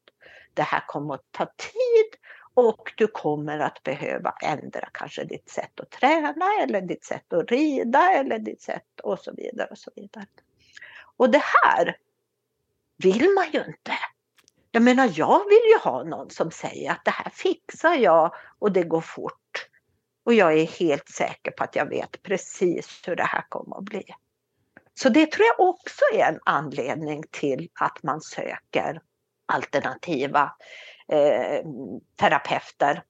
Det 0.54 0.62
här 0.62 0.84
kommer 0.88 1.14
att 1.14 1.32
ta 1.32 1.46
tid 1.46 2.20
och 2.56 2.94
du 2.98 3.08
kommer 3.08 3.60
att 3.60 3.84
behöva 3.84 4.34
ändra 4.44 4.90
kanske 4.94 5.24
ditt 5.24 5.50
sätt 5.50 5.80
att 5.80 5.90
träna 5.92 6.46
eller 6.62 6.82
ditt 6.82 7.06
sätt 7.06 7.34
att 7.34 7.52
rida 7.52 8.12
eller 8.12 8.40
ditt 8.40 8.62
sätt 8.62 9.00
och 9.04 9.20
så 9.20 9.34
vidare. 9.34 9.68
Och 9.72 9.78
så 9.78 9.92
vidare. 9.96 10.26
Och 11.18 11.30
det 11.30 11.42
här 11.64 11.98
vill 12.98 13.30
man 13.36 13.52
ju 13.52 13.60
inte. 13.60 13.94
Jag 14.72 14.84
menar, 14.84 15.12
jag 15.16 15.46
vill 15.46 15.72
ju 15.74 15.78
ha 15.84 16.04
någon 16.04 16.30
som 16.30 16.52
säger 16.52 16.92
att 16.92 17.06
det 17.06 17.12
här 17.12 17.30
fixar 17.30 17.96
jag 17.96 18.36
och 18.60 18.72
det 18.72 18.84
går 18.84 19.02
fort. 19.02 19.70
Och 20.26 20.34
jag 20.34 20.60
är 20.60 20.66
helt 20.66 21.10
säker 21.10 21.52
på 21.52 21.64
att 21.64 21.76
jag 21.76 21.90
vet 21.90 22.24
precis 22.24 23.02
hur 23.08 23.16
det 23.16 23.24
här 23.24 23.46
kommer 23.50 23.78
att 23.78 23.84
bli. 23.84 24.04
Så 24.94 25.10
det 25.10 25.32
tror 25.32 25.46
jag 25.46 25.70
också 25.70 26.06
är 26.14 26.24
en 26.24 26.40
anledning 26.46 27.24
till 27.32 27.70
att 27.80 28.04
man 28.04 28.22
söker 28.22 29.02
alternativa 29.46 30.52
eh, 31.12 31.66
terapeuter. 32.16 33.04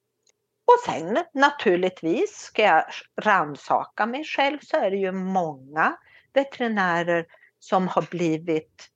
Och 0.64 0.92
sen 0.92 1.24
naturligtvis, 1.32 2.36
ska 2.36 2.62
jag 2.62 2.84
ransaka 3.20 4.06
mig 4.06 4.24
själv, 4.24 4.58
så 4.62 4.76
är 4.76 4.90
det 4.90 4.96
ju 4.96 5.12
många 5.12 5.96
veterinärer 6.32 7.26
som 7.58 7.88
har 7.88 8.02
blivit 8.10 8.90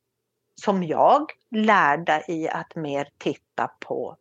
som 0.55 0.83
jag 0.83 1.33
lärda 1.51 2.23
i 2.29 2.49
att 2.49 2.75
mer 2.75 3.09
titta 3.19 3.69
på 3.81 4.17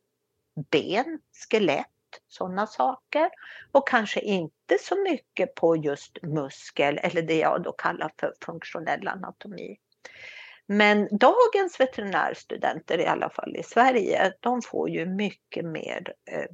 ben, 0.71 1.19
skelett, 1.49 1.87
sådana 2.27 2.67
saker. 2.67 3.29
Och 3.71 3.87
kanske 3.87 4.19
inte 4.19 4.77
så 4.81 5.03
mycket 5.03 5.55
på 5.55 5.75
just 5.75 6.21
muskel 6.21 6.99
eller 7.03 7.21
det 7.21 7.37
jag 7.37 7.63
då 7.63 7.71
kallar 7.71 8.11
för 8.19 8.33
funktionell 8.45 9.07
anatomi. 9.07 9.77
Men 10.71 11.07
dagens 11.11 11.79
veterinärstudenter, 11.79 12.97
i 12.99 13.05
alla 13.05 13.29
fall 13.29 13.55
i 13.55 13.63
Sverige, 13.63 14.33
de 14.39 14.61
får 14.61 14.89
ju 14.89 15.05
mycket 15.05 15.65
mer 15.65 16.13
eh, 16.31 16.45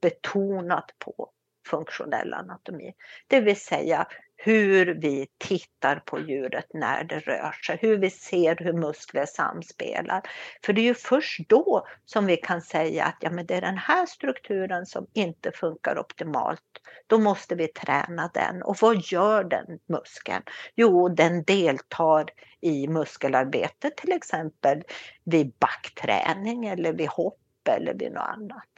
betonat 0.00 0.90
på 0.98 1.30
funktionell 1.66 2.34
anatomi. 2.34 2.94
Det 3.26 3.40
vill 3.40 3.60
säga 3.60 4.06
hur 4.36 4.86
vi 4.86 5.26
tittar 5.38 5.96
på 5.96 6.20
djuret 6.20 6.66
när 6.74 7.04
det 7.04 7.18
rör 7.18 7.52
sig, 7.52 7.78
hur 7.80 7.98
vi 7.98 8.10
ser 8.10 8.56
hur 8.56 8.72
muskler 8.72 9.26
samspelar. 9.26 10.22
För 10.64 10.72
det 10.72 10.80
är 10.80 10.84
ju 10.84 10.94
först 10.94 11.40
då 11.48 11.86
som 12.04 12.26
vi 12.26 12.36
kan 12.36 12.62
säga 12.62 13.04
att 13.04 13.16
ja, 13.20 13.30
men 13.30 13.46
det 13.46 13.54
är 13.54 13.60
den 13.60 13.78
här 13.78 14.06
strukturen 14.06 14.86
som 14.86 15.06
inte 15.14 15.52
funkar 15.52 15.98
optimalt. 15.98 16.62
Då 17.06 17.18
måste 17.18 17.54
vi 17.54 17.68
träna 17.68 18.30
den. 18.34 18.62
Och 18.62 18.76
vad 18.80 19.02
gör 19.02 19.44
den 19.44 19.78
muskeln? 19.88 20.42
Jo, 20.74 21.08
den 21.08 21.44
deltar 21.44 22.30
i 22.66 22.88
muskelarbete 22.88 23.90
till 23.90 24.12
exempel 24.12 24.82
vid 25.24 25.52
backträning 25.58 26.66
eller 26.66 26.92
vid 26.92 27.08
hopp 27.08 27.68
eller 27.68 27.94
vid 27.94 28.12
något 28.12 28.28
annat. 28.28 28.68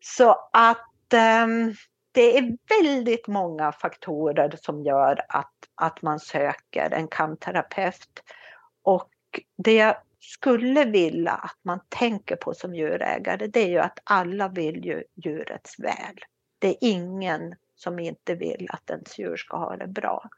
Så 0.00 0.48
att 0.52 1.14
um, 1.44 1.74
det 2.12 2.38
är 2.38 2.56
väldigt 2.82 3.26
många 3.26 3.72
faktorer 3.72 4.58
som 4.60 4.82
gör 4.82 5.20
att, 5.28 5.54
att 5.74 6.02
man 6.02 6.20
söker 6.20 6.90
en 6.90 7.08
kamterapeut. 7.08 8.22
Och 8.82 9.10
det 9.56 9.74
jag 9.74 9.96
skulle 10.20 10.84
vilja 10.84 11.32
att 11.32 11.58
man 11.62 11.80
tänker 11.88 12.36
på 12.36 12.54
som 12.54 12.74
djurägare, 12.74 13.46
det 13.46 13.60
är 13.60 13.68
ju 13.68 13.78
att 13.78 13.98
alla 14.04 14.48
vill 14.48 14.84
ju 14.84 15.04
djurets 15.14 15.78
väl. 15.78 16.18
Det 16.58 16.68
är 16.68 16.76
ingen 16.80 17.54
som 17.74 17.98
inte 17.98 18.34
vill 18.34 18.66
att 18.70 18.90
ens 18.90 19.18
djur 19.18 19.36
ska 19.36 19.56
ha 19.56 19.76
det 19.76 19.86
bra. 19.86 20.28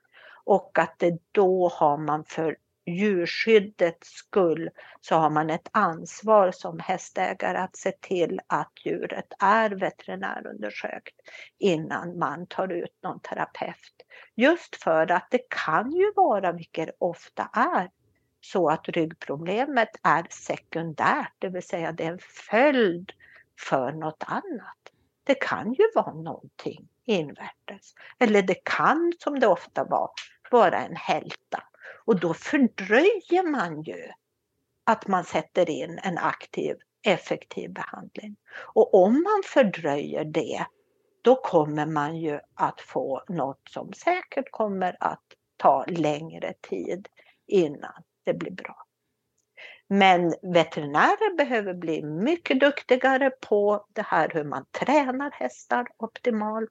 Och 0.44 0.78
att 0.78 0.94
det 0.98 1.18
då 1.32 1.68
har 1.68 1.96
man 1.96 2.24
för 2.24 2.56
djurskyddets 2.86 4.08
skull 4.08 4.70
så 5.00 5.14
har 5.14 5.30
man 5.30 5.50
ett 5.50 5.68
ansvar 5.72 6.50
som 6.50 6.78
hästägare 6.78 7.58
att 7.58 7.76
se 7.76 7.92
till 7.92 8.40
att 8.46 8.72
djuret 8.84 9.32
är 9.38 9.70
veterinärundersökt 9.70 11.14
innan 11.58 12.18
man 12.18 12.46
tar 12.46 12.72
ut 12.72 12.98
någon 13.02 13.20
terapeut. 13.20 14.06
Just 14.34 14.76
för 14.76 15.12
att 15.12 15.26
det 15.30 15.48
kan 15.48 15.92
ju 15.92 16.12
vara, 16.16 16.52
vilket 16.52 16.86
det 16.86 16.92
ofta 16.98 17.50
är, 17.52 17.90
så 18.40 18.68
att 18.68 18.88
ryggproblemet 18.88 19.90
är 20.02 20.26
sekundärt, 20.30 21.32
det 21.38 21.48
vill 21.48 21.62
säga 21.62 21.92
det 21.92 22.04
är 22.04 22.12
en 22.12 22.18
följd 22.50 23.12
för 23.68 23.92
något 23.92 24.24
annat. 24.26 24.92
Det 25.24 25.34
kan 25.34 25.72
ju 25.72 25.84
vara 25.94 26.14
någonting 26.14 26.88
invärtes. 27.10 27.94
Eller 28.18 28.42
det 28.42 28.64
kan, 28.64 29.12
som 29.18 29.40
det 29.40 29.46
ofta 29.46 29.84
var, 29.84 30.10
vara 30.50 30.78
en 30.78 30.96
hälta 30.96 31.62
och 32.04 32.20
då 32.20 32.34
fördröjer 32.34 33.50
man 33.50 33.82
ju 33.82 34.10
att 34.84 35.06
man 35.06 35.24
sätter 35.24 35.70
in 35.70 35.98
en 36.02 36.18
aktiv, 36.18 36.76
effektiv 37.02 37.72
behandling. 37.72 38.36
Och 38.74 38.94
om 38.94 39.12
man 39.12 39.42
fördröjer 39.44 40.24
det, 40.24 40.66
då 41.22 41.36
kommer 41.36 41.86
man 41.86 42.16
ju 42.16 42.40
att 42.54 42.80
få 42.80 43.22
något 43.28 43.68
som 43.68 43.92
säkert 43.92 44.50
kommer 44.50 44.96
att 45.00 45.24
ta 45.56 45.84
längre 45.88 46.54
tid 46.60 47.08
innan 47.46 48.02
det 48.24 48.34
blir 48.34 48.52
bra. 48.52 48.86
Men 49.92 50.34
veterinärer 50.42 51.36
behöver 51.36 51.74
bli 51.74 52.02
mycket 52.02 52.60
duktigare 52.60 53.30
på 53.30 53.86
det 53.92 54.02
här 54.06 54.30
hur 54.34 54.44
man 54.44 54.64
tränar 54.70 55.30
hästar 55.30 55.86
optimalt. 55.96 56.70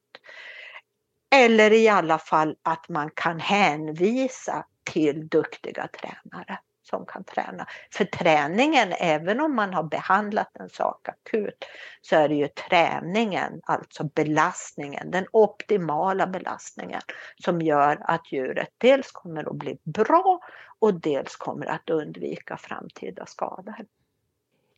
Eller 1.35 1.73
i 1.73 1.87
alla 1.89 2.19
fall 2.19 2.55
att 2.63 2.89
man 2.89 3.09
kan 3.15 3.39
hänvisa 3.39 4.65
till 4.83 5.27
duktiga 5.27 5.87
tränare 5.87 6.59
som 6.89 7.05
kan 7.05 7.23
träna. 7.23 7.67
För 7.91 8.05
träningen, 8.05 8.93
även 8.99 9.39
om 9.39 9.55
man 9.55 9.73
har 9.73 9.83
behandlat 9.83 10.51
en 10.53 10.69
sak 10.69 11.09
akut, 11.09 11.65
så 12.01 12.15
är 12.15 12.29
det 12.29 12.35
ju 12.35 12.47
träningen, 12.47 13.61
alltså 13.63 14.03
belastningen, 14.03 15.11
den 15.11 15.25
optimala 15.31 16.27
belastningen 16.27 17.01
som 17.43 17.61
gör 17.61 17.97
att 18.01 18.31
djuret 18.31 18.69
dels 18.77 19.11
kommer 19.11 19.49
att 19.49 19.55
bli 19.55 19.77
bra 19.83 20.39
och 20.79 20.93
dels 20.93 21.35
kommer 21.35 21.65
att 21.65 21.89
undvika 21.89 22.57
framtida 22.57 23.25
skador. 23.25 23.85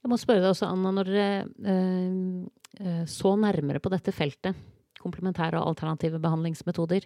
Jag 0.01 0.09
måste 0.09 0.25
fråga 0.25 0.39
dig, 0.39 0.55
Anna, 0.61 0.91
när 0.91 1.03
du 1.03 1.19
eh, 1.19 1.39
eh, 2.87 3.05
så 3.05 3.35
närmare 3.35 3.79
på 3.79 3.89
detta 3.89 4.11
fältet, 4.11 4.55
komplementära 4.99 5.61
och 5.61 5.69
alternativa 5.69 6.19
behandlingsmetoder, 6.19 7.03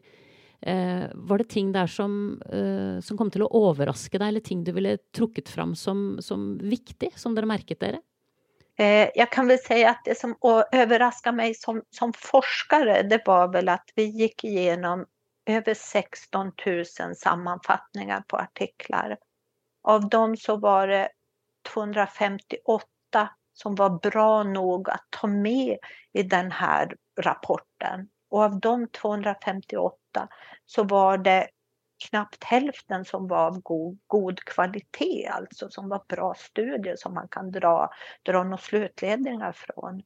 Eh, 0.61 1.03
var 1.13 1.37
det 1.37 1.43
ting 1.43 1.71
der 1.71 1.87
som, 1.87 2.41
eh, 2.49 3.01
som, 3.01 3.17
kom 3.17 3.31
til 3.31 3.45
å 3.45 3.51
overraske 3.53 4.17
deg, 4.17 4.27
eller 4.27 4.45
ting 4.45 4.63
du 4.63 4.71
ville 4.75 4.97
trukket 5.15 5.49
fram 5.49 5.75
som, 5.75 6.17
som 6.21 6.55
viktig, 6.57 7.11
som 7.19 7.35
dere 7.35 7.49
merket 7.49 7.79
dere? 7.79 8.01
Eh, 8.77 9.09
jag 9.15 9.31
kan 9.31 9.47
väl 9.47 9.59
säga 9.59 9.89
att 9.89 10.05
det 10.05 10.17
som 10.19 10.35
överraskade 10.71 11.37
mig 11.37 11.53
som, 11.55 11.81
som 11.89 12.13
forskare, 12.13 13.01
det 13.01 13.21
var 13.25 13.47
väl 13.47 13.69
att 13.69 13.89
vi 13.95 14.03
gick 14.03 14.43
igenom 14.43 15.05
över 15.45 15.73
16 15.73 16.51
000 16.65 17.15
sammanfattningar 17.15 18.23
på 18.27 18.37
artiklar. 18.37 19.17
Av 19.83 20.09
dem 20.09 20.37
så 20.37 20.57
var 20.57 20.87
det 20.87 21.09
258 21.73 23.29
som 23.53 23.75
var 23.75 23.89
bra 23.89 24.43
nog 24.43 24.89
att 24.89 25.05
ta 25.09 25.27
med 25.27 25.77
i 26.13 26.23
den 26.23 26.51
här 26.51 26.95
rapporten. 27.21 28.09
Och 28.29 28.43
av 28.43 28.59
de 28.59 28.87
258 28.87 30.27
så 30.65 30.83
var 30.83 31.17
det 31.17 31.47
knappt 32.09 32.43
hälften 32.43 33.05
som 33.05 33.27
var 33.27 33.47
av 33.47 33.61
god, 33.61 33.97
god 34.07 34.39
kvalitet, 34.39 35.27
alltså 35.27 35.69
som 35.69 35.89
var 35.89 36.03
bra 36.07 36.33
studier 36.37 36.95
som 36.95 37.13
man 37.13 37.27
kan 37.27 37.51
dra, 37.51 37.89
dra 38.23 38.43
några 38.43 38.57
slutledningar 38.57 39.51
från. 39.51 40.03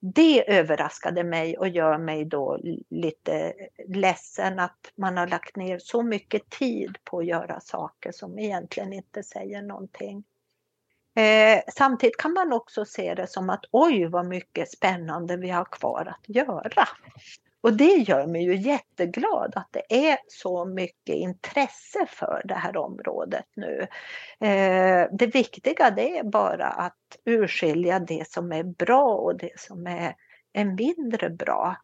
Det 0.00 0.58
överraskade 0.58 1.24
mig 1.24 1.58
och 1.58 1.68
gör 1.68 1.98
mig 1.98 2.24
då 2.24 2.58
lite 2.90 3.54
ledsen 3.88 4.58
att 4.58 4.92
man 4.94 5.16
har 5.16 5.26
lagt 5.26 5.56
ner 5.56 5.78
så 5.78 6.02
mycket 6.02 6.50
tid 6.50 6.96
på 7.04 7.18
att 7.18 7.26
göra 7.26 7.60
saker 7.60 8.12
som 8.12 8.38
egentligen 8.38 8.92
inte 8.92 9.22
säger 9.22 9.62
någonting. 9.62 10.24
Eh, 11.16 11.60
samtidigt 11.72 12.16
kan 12.16 12.32
man 12.32 12.52
också 12.52 12.84
se 12.84 13.14
det 13.14 13.26
som 13.26 13.50
att 13.50 13.64
oj 13.70 14.06
vad 14.06 14.26
mycket 14.26 14.70
spännande 14.70 15.36
vi 15.36 15.50
har 15.50 15.64
kvar 15.64 16.14
att 16.16 16.36
göra. 16.36 16.88
Och 17.62 17.76
det 17.76 17.84
gör 17.94 18.26
mig 18.26 18.42
ju 18.44 18.56
jätteglad 18.56 19.52
att 19.56 19.68
det 19.70 20.10
är 20.10 20.18
så 20.28 20.64
mycket 20.64 21.14
intresse 21.14 22.06
för 22.08 22.42
det 22.44 22.54
här 22.54 22.76
området 22.76 23.46
nu. 23.54 23.86
Eh, 24.40 25.08
det 25.12 25.26
viktiga 25.34 25.90
det 25.90 26.18
är 26.18 26.24
bara 26.24 26.66
att 26.66 27.16
urskilja 27.24 27.98
det 27.98 28.28
som 28.28 28.52
är 28.52 28.62
bra 28.62 29.14
och 29.14 29.36
det 29.36 29.60
som 29.60 29.86
är, 29.86 30.14
är 30.52 30.64
mindre 30.64 31.30
bra. 31.30 31.76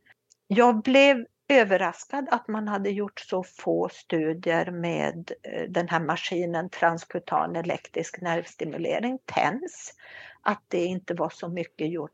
Jag 0.47 0.83
blev 0.83 1.27
överraskad 1.49 2.29
att 2.31 2.49
man 2.49 2.69
hade 2.69 2.91
gjort 2.91 3.21
så 3.21 3.43
få 3.43 3.89
studier 3.93 4.71
med 4.71 5.33
eh, 5.43 5.63
den 5.69 5.89
här 5.89 6.01
maskinen 6.01 6.71
transkutan 6.71 7.57
elektrisk 7.57 8.21
nervstimulering, 8.21 9.19
TENS. 9.25 9.95
Att 10.43 10.63
det 10.69 10.85
inte 10.85 11.15
var 11.15 11.31
så 11.31 11.49
mycket 11.49 11.91
gjort 11.91 12.13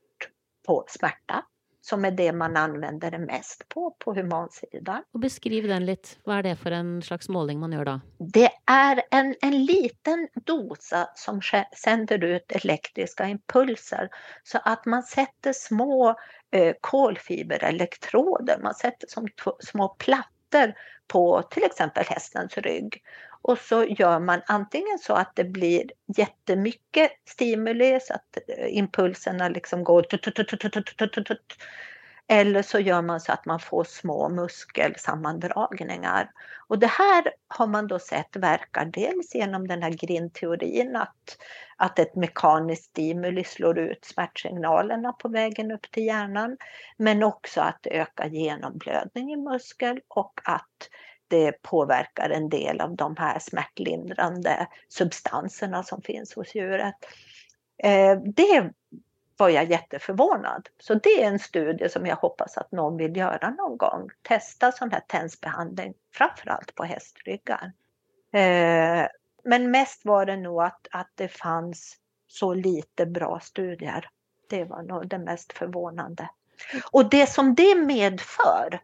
på 0.66 0.84
smärta 0.88 1.44
som 1.84 2.04
är 2.04 2.10
det 2.10 2.32
man 2.32 2.56
använder 2.56 3.10
det 3.10 3.18
mest 3.18 3.68
på, 3.68 3.96
på 3.98 4.14
humansidan. 4.14 5.02
Och 5.12 5.20
beskriv 5.20 5.68
den 5.68 5.86
lite. 5.86 6.08
Vad 6.24 6.36
är 6.36 6.42
det 6.42 6.56
för 6.56 6.70
en 6.70 7.02
slags 7.02 7.28
målning 7.28 7.60
man 7.60 7.72
gör 7.72 7.84
då? 7.84 8.00
Det 8.18 8.50
är 8.66 9.02
en, 9.10 9.34
en 9.42 9.64
liten 9.64 10.28
dosa 10.44 11.08
som 11.14 11.40
sänder 11.76 12.24
ut 12.24 12.52
elektriska 12.52 13.28
impulser 13.28 14.08
så 14.42 14.58
att 14.64 14.86
man 14.86 15.02
sätter 15.02 15.52
små 15.52 16.16
eh, 16.50 16.74
kolfiberelektroder, 16.80 18.58
man 18.62 18.74
sätter 18.74 19.08
som 19.08 19.28
små 19.60 19.88
plattor 19.88 20.74
på 21.06 21.42
till 21.42 21.64
exempel 21.64 22.04
hästens 22.08 22.58
rygg. 22.58 23.02
Och 23.42 23.58
så 23.58 23.84
gör 23.84 24.20
man 24.20 24.40
antingen 24.46 24.98
så 24.98 25.14
att 25.14 25.36
det 25.36 25.44
blir 25.44 25.90
jättemycket 26.16 27.10
stimuli 27.28 27.98
så 28.02 28.14
att 28.14 28.38
eh, 28.48 28.76
impulserna 28.76 29.48
liksom 29.48 29.84
går 29.84 30.02
eller 32.28 32.62
så 32.62 32.78
gör 32.78 33.02
man 33.02 33.20
så 33.20 33.32
att 33.32 33.46
man 33.46 33.60
får 33.60 33.84
små 33.84 34.28
muskelsammandragningar. 34.28 36.30
Och 36.68 36.78
det 36.78 36.86
här 36.86 37.24
har 37.48 37.66
man 37.66 37.86
då 37.86 37.98
sett 37.98 38.36
verkar 38.36 38.84
dels 38.84 39.34
genom 39.34 39.68
den 39.68 39.82
här 39.82 39.90
grindteorin 39.90 40.96
att, 40.96 41.38
att 41.76 41.98
ett 41.98 42.14
mekaniskt 42.14 42.84
stimuli 42.84 43.44
slår 43.44 43.78
ut 43.78 44.04
smärtsignalerna 44.04 45.12
på 45.12 45.28
vägen 45.28 45.72
upp 45.72 45.90
till 45.90 46.06
hjärnan. 46.06 46.56
Men 46.96 47.22
också 47.22 47.60
att 47.60 47.86
öka 47.86 48.26
genomblödning 48.26 49.32
i 49.32 49.36
muskel 49.36 50.00
och 50.08 50.40
att 50.44 50.88
det 51.32 51.62
påverkar 51.62 52.30
en 52.30 52.48
del 52.48 52.80
av 52.80 52.96
de 52.96 53.16
här 53.16 53.38
smärtlindrande 53.38 54.66
substanserna 54.88 55.82
som 55.82 56.02
finns 56.02 56.34
hos 56.34 56.54
djuret. 56.54 56.94
Eh, 57.82 58.18
det 58.20 58.70
var 59.36 59.48
jag 59.48 59.70
jätteförvånad. 59.70 60.68
Så 60.78 60.94
det 60.94 61.22
är 61.22 61.28
en 61.28 61.38
studie 61.38 61.88
som 61.88 62.06
jag 62.06 62.16
hoppas 62.16 62.56
att 62.56 62.72
någon 62.72 62.96
vill 62.96 63.16
göra 63.16 63.50
någon 63.50 63.76
gång. 63.76 64.08
Testa 64.22 64.72
sån 64.72 64.90
här 64.90 65.00
tensbehandling, 65.00 65.94
framförallt 66.14 66.74
på 66.74 66.84
hästryggar. 66.84 67.72
Eh, 68.32 69.06
men 69.44 69.70
mest 69.70 70.04
var 70.04 70.26
det 70.26 70.36
nog 70.36 70.62
att, 70.62 70.88
att 70.90 71.10
det 71.14 71.28
fanns 71.28 71.96
så 72.26 72.54
lite 72.54 73.06
bra 73.06 73.40
studier. 73.40 74.08
Det 74.48 74.64
var 74.64 74.82
nog 74.82 75.08
det 75.08 75.18
mest 75.18 75.52
förvånande. 75.52 76.28
Och 76.90 77.10
det 77.10 77.26
som 77.26 77.54
det 77.54 77.74
medför, 77.74 78.80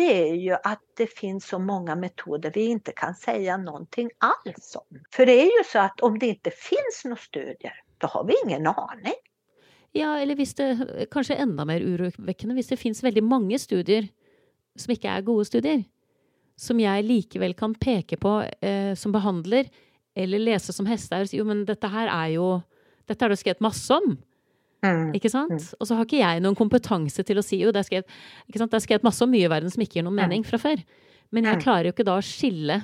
det 0.00 0.30
är 0.30 0.34
ju 0.34 0.52
att 0.52 0.82
det 0.96 1.06
finns 1.06 1.46
så 1.46 1.58
många 1.58 1.96
metoder 1.96 2.52
vi 2.54 2.64
inte 2.64 2.92
kan 2.92 3.14
säga 3.14 3.56
någonting 3.56 4.10
alls 4.18 4.76
om. 4.76 4.98
För 5.12 5.26
det 5.26 5.32
är 5.32 5.44
ju 5.44 5.64
så 5.72 5.78
att 5.78 6.00
om 6.00 6.18
det 6.18 6.26
inte 6.26 6.50
finns 6.50 7.04
några 7.04 7.16
studier, 7.16 7.74
då 7.98 8.06
har 8.06 8.24
vi 8.24 8.34
ingen 8.44 8.66
aning. 8.66 9.14
Ja, 9.92 10.18
eller 10.18 10.34
visst, 10.34 10.60
eh, 10.60 10.78
det 10.78 11.10
kanskje 11.10 11.34
ännu 11.34 11.64
mer 11.64 11.80
oroväckande, 11.80 12.54
om 12.54 12.62
det 12.68 12.76
finns 12.76 13.02
väldigt 13.02 13.24
många 13.24 13.58
studier 13.58 14.08
som 14.76 14.90
inte 14.90 15.08
är 15.08 15.20
goda 15.20 15.44
studier, 15.44 15.84
som 16.56 16.80
jag 16.80 17.04
likväl 17.04 17.54
kan 17.54 17.74
peka 17.74 18.16
på 18.16 18.42
eh, 18.42 18.94
som 18.94 19.12
behandlar 19.12 19.66
eller 20.14 20.38
läsa 20.38 20.72
som 20.72 20.86
hästar. 20.86 21.26
jo, 21.32 21.44
men 21.44 21.64
detta 21.64 21.86
här 21.86 22.24
är 22.24 22.28
ju, 22.28 22.60
detta 23.04 23.24
har 23.24 23.30
det 23.30 23.36
skrivit 23.36 23.60
massor 23.60 23.96
om. 23.96 24.16
Mm. 24.84 25.10
Ikke 25.16 25.30
sant? 25.32 25.52
Mm. 25.52 25.76
Og 25.78 25.88
så 25.88 25.98
har 25.98 26.08
ikke 26.08 26.22
jeg 26.22 26.44
noen 26.44 26.58
kompetanse 26.58 27.24
til 27.26 27.40
å 27.40 27.44
si 27.44 27.60
jo, 27.60 27.72
det 27.74 27.82
er 27.82 27.88
skrevet, 27.88 28.16
ikke 28.48 28.62
sant? 28.62 28.72
Det 28.72 28.80
er 28.80 28.86
skrevet 28.86 29.06
masse 29.06 29.24
om 29.24 29.32
mye 29.32 29.48
i 29.48 29.52
verden 29.52 29.72
som 29.72 29.84
ikke 29.84 30.00
gir 30.00 30.06
noen 30.06 30.16
mm. 30.16 30.22
mening 30.24 30.46
fra 30.46 30.60
før. 30.62 30.80
Men 31.30 31.46
jeg 31.46 31.60
mm. 31.60 31.62
klarer 31.66 31.90
jo 31.90 31.94
ikke 31.94 32.08
da 32.08 32.16
å 32.18 32.24
skille 32.24 32.80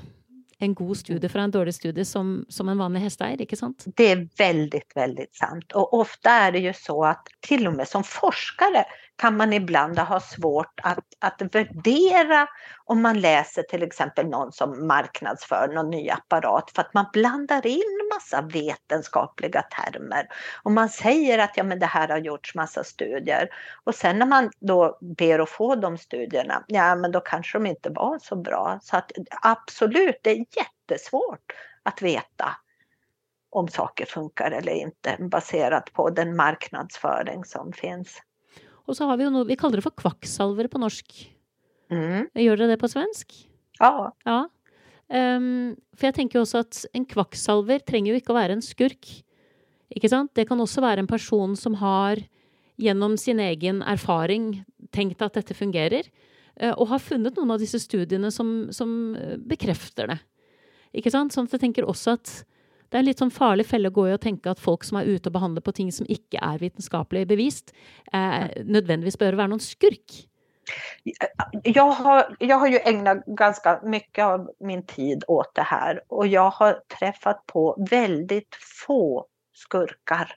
en 0.58 0.74
god 0.74 0.96
studie 0.96 1.28
från 1.28 1.42
en 1.42 1.50
dålig 1.50 1.74
studie 1.74 2.04
som, 2.04 2.46
som 2.48 2.68
en 2.68 2.78
vanlig 2.78 3.00
hästägare, 3.00 3.42
inte 3.42 3.56
sant? 3.56 3.84
Det 3.96 4.10
är 4.10 4.28
väldigt, 4.38 4.96
väldigt 4.96 5.34
sant. 5.34 5.72
Och 5.72 5.94
ofta 5.94 6.30
är 6.30 6.52
det 6.52 6.58
ju 6.58 6.72
så 6.72 7.04
att 7.04 7.28
till 7.40 7.66
och 7.66 7.74
med 7.74 7.88
som 7.88 8.04
forskare 8.04 8.84
kan 9.16 9.36
man 9.36 9.52
ibland 9.52 9.98
ha 9.98 10.20
svårt 10.20 10.80
att, 10.82 11.04
att 11.20 11.42
värdera 11.54 12.48
om 12.84 13.02
man 13.02 13.20
läser 13.20 13.62
till 13.62 13.82
exempel 13.82 14.26
någon 14.26 14.52
som 14.52 14.86
marknadsför 14.86 15.68
någon 15.74 15.90
ny 15.90 16.10
apparat 16.10 16.70
för 16.74 16.82
att 16.82 16.94
man 16.94 17.06
blandar 17.12 17.66
in 17.66 18.10
massa 18.14 18.42
vetenskapliga 18.42 19.62
termer. 19.62 20.28
Och 20.62 20.72
man 20.72 20.88
säger 20.88 21.38
att 21.38 21.56
ja, 21.56 21.64
men 21.64 21.78
det 21.78 21.86
här 21.86 22.08
har 22.08 22.18
gjorts 22.18 22.54
massa 22.54 22.84
studier 22.84 23.48
och 23.84 23.94
sen 23.94 24.18
när 24.18 24.26
man 24.26 24.50
då 24.60 24.98
ber 25.00 25.38
att 25.38 25.50
få 25.50 25.74
de 25.74 25.98
studierna, 25.98 26.64
ja 26.66 26.94
men 26.94 27.12
då 27.12 27.20
kanske 27.20 27.58
de 27.58 27.66
inte 27.66 27.90
var 27.90 28.18
så 28.18 28.36
bra. 28.36 28.78
Så 28.82 28.96
att 28.96 29.12
absolut, 29.42 30.20
det 30.22 30.30
är 30.30 30.44
jättesvårt 30.56 31.52
att 31.82 32.02
veta 32.02 32.56
om 33.50 33.68
saker 33.68 34.06
funkar 34.06 34.50
eller 34.50 34.72
inte 34.72 35.16
baserat 35.18 35.92
på 35.92 36.10
den 36.10 36.36
marknadsföring 36.36 37.44
som 37.44 37.72
finns. 37.72 38.22
Och 38.86 38.96
så 38.96 39.04
har 39.04 39.16
vi 39.16 39.24
ju 39.24 39.30
något, 39.30 39.48
vi 39.48 39.56
kallar 39.56 39.76
det 39.76 39.82
för 39.82 39.90
kvacksalver 39.90 40.68
på 40.68 40.78
norsk. 40.78 41.32
Mm. 41.90 42.28
Gör 42.34 42.56
det 42.56 42.66
det 42.66 42.76
på 42.76 42.88
svensk? 42.88 43.48
Ja. 43.78 44.12
ja. 44.24 44.48
Um, 45.08 45.76
för 45.96 46.06
jag 46.06 46.14
tänker 46.14 46.40
också 46.40 46.58
att 46.58 46.86
en 46.92 47.04
kvacksalver 47.04 47.78
tränger 47.78 48.12
ju 48.12 48.18
inte 48.18 48.32
att 48.32 48.34
vara 48.34 48.52
en 48.52 48.62
skurk. 48.62 49.24
Ikke 49.90 50.08
sant? 50.08 50.30
Det 50.34 50.44
kan 50.44 50.60
också 50.60 50.80
vara 50.80 51.00
en 51.00 51.06
person 51.06 51.56
som 51.56 51.74
har 51.74 52.22
genom 52.76 53.16
sin 53.18 53.40
egen 53.40 53.82
erfaring 53.82 54.64
tänkt 54.90 55.22
att 55.22 55.34
detta 55.34 55.54
fungerar 55.54 56.02
och 56.76 56.88
har 56.88 56.98
funnit 56.98 57.36
någon 57.36 57.50
av 57.50 57.58
dessa 57.58 57.78
studierna 57.78 58.30
som, 58.30 58.68
som 58.70 59.16
eh, 59.16 59.36
bekräftar 59.36 60.06
det. 60.06 60.18
Ikke 60.96 61.10
sant? 61.12 61.34
Sånn 61.34 61.44
at 61.44 61.56
jeg 61.56 61.60
tenker 61.66 61.84
også 61.84 62.14
at 62.16 62.30
det 62.88 62.96
är 62.96 62.98
en 62.98 63.08
litt 63.08 63.18
sånn 63.18 63.34
farlig 63.34 63.66
felle 63.66 63.90
å 63.90 63.94
gå 63.94 64.06
i 64.08 64.14
å 64.14 64.22
tenke 64.22 64.50
at 64.50 64.62
folk 64.62 64.84
som 64.84 64.98
är 65.00 65.04
ute 65.04 65.28
och 65.28 65.32
behandlar 65.32 65.62
på 65.62 65.72
ting 65.72 65.92
som 65.92 66.06
inte 66.08 66.38
är 66.42 66.58
vetenskapligt 66.58 67.28
bevist, 67.28 67.74
eh, 68.12 68.46
nödvändigtvis 68.64 69.18
behöver 69.18 69.36
vara 69.36 69.46
någon 69.46 69.60
skurk. 69.60 70.28
Jag 71.62 71.90
har, 71.90 72.36
jag 72.38 72.56
har 72.56 72.68
ju 72.68 72.78
ägnat 72.78 73.26
ganska 73.26 73.80
mycket 73.82 74.24
av 74.24 74.50
min 74.60 74.86
tid 74.86 75.24
åt 75.28 75.54
det 75.54 75.62
här 75.62 76.02
och 76.08 76.26
jag 76.26 76.50
har 76.50 76.80
träffat 76.98 77.46
på 77.46 77.86
väldigt 77.90 78.56
få 78.86 79.26
skurkar. 79.54 80.34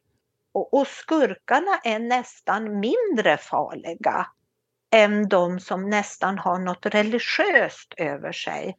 Och, 0.52 0.74
och 0.74 0.88
skurkarna 0.88 1.80
är 1.84 2.00
nästan 2.00 2.80
mindre 2.80 3.38
farliga 3.38 4.28
än 4.92 5.30
de 5.30 5.60
som 5.60 5.90
nästan 5.90 6.38
har 6.38 6.60
något 6.60 6.86
religiöst 6.86 7.94
över 7.98 8.32
sig 8.32 8.78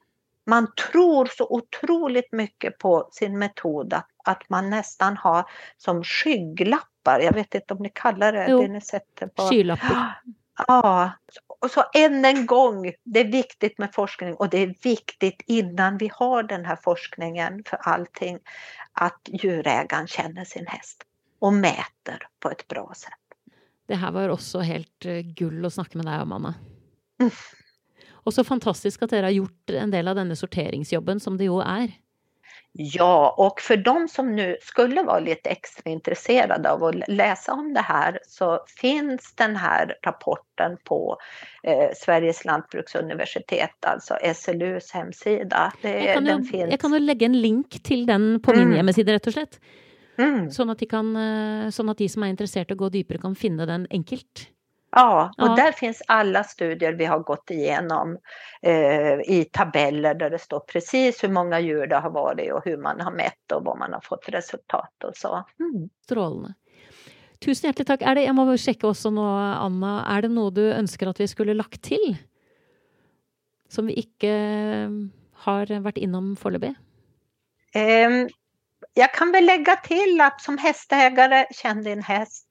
man 0.50 0.72
tror 0.92 1.26
så 1.26 1.46
otroligt 1.50 2.32
mycket 2.32 2.78
på 2.78 3.08
sin 3.12 3.38
metod 3.38 3.92
att, 3.92 4.08
att 4.24 4.48
man 4.48 4.70
nästan 4.70 5.16
har 5.16 5.44
som 5.76 6.04
skygglappar. 6.04 7.20
Jag 7.20 7.32
vet 7.32 7.54
inte 7.54 7.74
om 7.74 7.82
ni 7.82 7.90
kallar 7.94 8.32
det 8.32 8.46
jo. 8.48 8.62
det 8.62 8.68
ni 8.68 8.80
sätter 8.80 9.26
på. 9.26 9.42
Skylappar. 9.42 10.22
Ja, 10.66 11.12
och 11.60 11.70
så 11.70 11.84
än 11.94 12.24
en 12.24 12.46
gång, 12.46 12.92
det 13.04 13.20
är 13.20 13.32
viktigt 13.32 13.78
med 13.78 13.94
forskning 13.94 14.34
och 14.34 14.48
det 14.48 14.58
är 14.58 14.74
viktigt 14.82 15.42
innan 15.46 15.98
vi 15.98 16.10
har 16.14 16.42
den 16.42 16.64
här 16.64 16.76
forskningen 16.76 17.62
för 17.66 17.76
allting 17.76 18.38
att 18.92 19.20
djurägaren 19.26 20.06
känner 20.06 20.44
sin 20.44 20.66
häst. 20.66 21.04
och 21.38 21.52
mäter 21.52 22.28
på 22.40 22.50
ett 22.50 22.68
bra 22.68 22.92
sätt. 22.96 23.12
Det 23.86 23.94
här 23.94 24.12
var 24.12 24.28
också 24.28 24.58
helt 24.58 25.04
eh, 25.04 25.18
gull 25.20 25.64
att 25.64 25.74
snacka 25.74 25.98
med 25.98 26.06
dig 26.06 26.20
om, 26.20 26.32
Anna. 26.32 26.54
Mm. 27.20 27.30
Och 28.22 28.34
så 28.34 28.44
fantastiskt 28.44 29.02
att 29.02 29.10
ni 29.10 29.22
har 29.22 29.30
gjort 29.30 29.70
en 29.70 29.90
del 29.90 30.08
av 30.08 30.14
denna 30.14 30.36
sorteringsjobben 30.36 31.20
som 31.20 31.36
det 31.36 31.44
ju 31.44 31.60
är. 31.60 31.92
Ja, 32.72 33.34
och 33.38 33.60
för 33.60 33.76
de 33.76 34.08
som 34.08 34.36
nu 34.36 34.56
skulle 34.60 35.02
vara 35.02 35.18
lite 35.18 35.50
extra 35.50 35.90
intresserade 35.90 36.70
av 36.70 36.84
att 36.84 37.08
läsa 37.08 37.52
om 37.52 37.74
det 37.74 37.80
här 37.80 38.18
så 38.26 38.60
finns 38.80 39.34
den 39.34 39.56
här 39.56 39.94
rapporten 40.06 40.76
på 40.84 41.16
eh, 41.62 41.90
Sveriges 41.96 42.44
lantbruksuniversitet, 42.44 43.84
alltså 43.86 44.14
SLUs 44.34 44.92
hemsida. 44.92 45.72
Det, 45.82 46.04
jag, 46.04 46.14
kan 46.14 46.26
ju, 46.26 46.44
finns... 46.44 46.70
jag 46.70 46.80
kan 46.80 46.92
ju 46.92 46.98
lägga 46.98 47.24
en 47.24 47.40
länk 47.40 47.82
till 47.82 48.06
den 48.06 48.42
på 48.42 48.50
min 48.50 48.62
mm. 48.62 48.76
hemsida 48.76 49.12
rätt 49.12 49.26
och 49.26 49.32
slett. 49.32 49.60
Mm. 50.18 50.50
Så 50.50 50.70
att, 50.70 50.78
de 50.78 50.86
kan, 50.86 51.16
eh, 51.16 51.70
så 51.70 51.90
att 51.90 51.98
de 51.98 52.08
som 52.08 52.22
är 52.22 52.26
intresserade 52.26 52.74
av 52.74 52.76
att 52.82 52.92
gå 52.92 52.98
djupare 52.98 53.18
kan 53.18 53.34
finna 53.34 53.66
den 53.66 53.86
enkelt. 53.90 54.48
Ja, 54.92 55.32
och 55.38 55.48
ja. 55.48 55.54
där 55.56 55.72
finns 55.72 56.02
alla 56.06 56.44
studier 56.44 56.92
vi 56.92 57.04
har 57.04 57.18
gått 57.18 57.50
igenom 57.50 58.18
eh, 58.62 59.20
i 59.20 59.48
tabeller 59.52 60.14
där 60.14 60.30
det 60.30 60.38
står 60.38 60.60
precis 60.60 61.24
hur 61.24 61.28
många 61.28 61.60
djur 61.60 61.86
det 61.86 61.96
har 61.96 62.10
varit 62.10 62.52
och 62.52 62.64
hur 62.64 62.76
man 62.76 63.00
har 63.00 63.12
mätt 63.12 63.52
och 63.52 63.64
vad 63.64 63.78
man 63.78 63.92
har 63.92 64.00
fått 64.00 64.28
resultat 64.28 65.04
och 65.04 65.16
så. 65.16 65.44
Mm. 65.60 65.88
Strålande. 66.04 66.54
Tusen 67.44 67.68
hjärtligt 67.68 67.86
tack. 67.86 68.02
Är 68.02 68.14
det, 68.14 68.22
jag 68.22 68.34
måste 68.34 68.64
checka 68.64 68.86
också 68.86 69.10
nu, 69.10 69.20
Anna, 69.20 70.06
är 70.06 70.22
det 70.22 70.28
något 70.28 70.54
du 70.54 70.72
önskar 70.72 71.06
att 71.06 71.20
vi 71.20 71.28
skulle 71.28 71.54
lagt 71.54 71.82
till? 71.82 72.16
Som 73.68 73.86
vi 73.86 73.92
inte 73.92 74.28
eh, 74.28 74.90
har 75.32 75.80
varit 75.80 75.96
inom 75.96 76.36
föreløpig? 76.36 76.74
Um, 77.74 78.28
jag 78.94 79.14
kan 79.14 79.32
väl 79.32 79.44
lägga 79.46 79.76
till 79.76 80.20
att 80.20 80.40
som 80.40 80.58
hästägare, 80.58 81.46
känn 81.50 81.82
din 81.82 82.02
häst. 82.02 82.49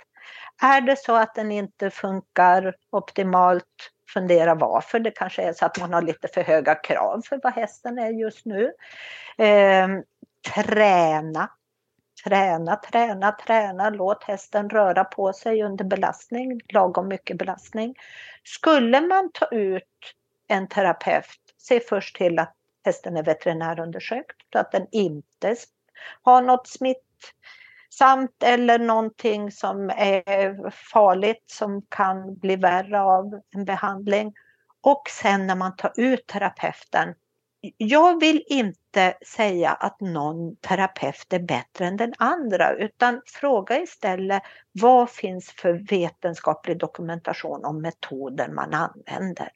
Är 0.62 0.82
det 0.82 1.00
så 1.00 1.16
att 1.16 1.36
den 1.36 1.52
inte 1.52 1.90
funkar 1.90 2.76
optimalt, 2.90 3.92
fundera 4.14 4.56
varför. 4.56 5.00
Det 5.00 5.12
kanske 5.12 5.42
är 5.42 5.54
så 5.54 5.66
att 5.66 5.80
man 5.80 5.94
har 5.94 6.02
lite 6.02 6.28
för 6.28 6.44
höga 6.44 6.76
krav 6.76 7.22
för 7.22 7.40
vad 7.44 7.54
hästen 7.54 8.00
är 8.00 8.10
just 8.10 8.46
nu. 8.46 8.74
Eh, 9.38 9.88
träna. 10.56 11.50
Träna, 12.24 12.76
träna, 12.76 13.32
träna. 13.32 13.90
Låt 13.90 14.24
hästen 14.24 14.70
röra 14.70 15.04
på 15.04 15.34
sig 15.34 15.64
under 15.64 15.86
belastning, 15.86 16.62
lagom 16.74 17.08
mycket 17.08 17.38
belastning. 17.38 17.96
Skulle 18.44 19.02
man 19.02 19.32
ta 19.34 19.46
ut 19.46 19.84
en 20.48 20.68
terapeut, 20.68 21.40
se 21.58 21.80
först 21.80 22.16
till 22.16 22.40
att 22.40 22.56
hästen 22.86 23.18
är 23.18 23.24
veterinärundersökt 23.24 24.36
så 24.52 24.60
att 24.60 24.72
den 24.72 24.88
inte 24.92 25.56
har 26.22 26.42
något 26.42 26.68
smitt 26.68 27.34
samt 27.90 28.44
eller 28.44 28.80
någonting 28.80 29.52
som 29.52 29.90
är 29.90 30.72
farligt 30.72 31.44
som 31.46 31.82
kan 31.90 32.36
bli 32.36 32.56
värre 32.56 33.02
av 33.02 33.42
en 33.56 33.66
behandling. 33.66 34.34
Och 34.82 35.02
sen 35.22 35.48
när 35.48 35.56
man 35.56 35.76
tar 35.76 35.92
ut 35.96 36.28
terapeuten. 36.28 37.14
Jag 37.78 38.20
vill 38.20 38.44
inte 38.48 39.14
säga 39.36 39.70
att 39.70 40.02
någon 40.02 40.56
terapeut 40.56 41.34
är 41.34 41.40
bättre 41.40 41.86
än 41.86 41.98
den 41.98 42.14
andra 42.18 42.74
utan 42.74 43.22
fråga 43.26 43.82
istället 43.82 44.44
vad 44.72 45.10
finns 45.10 45.52
för 45.52 45.74
vetenskaplig 45.74 46.80
dokumentation 46.80 47.66
om 47.66 47.82
metoden 47.82 48.56
man 48.56 48.74
använder. 48.74 49.50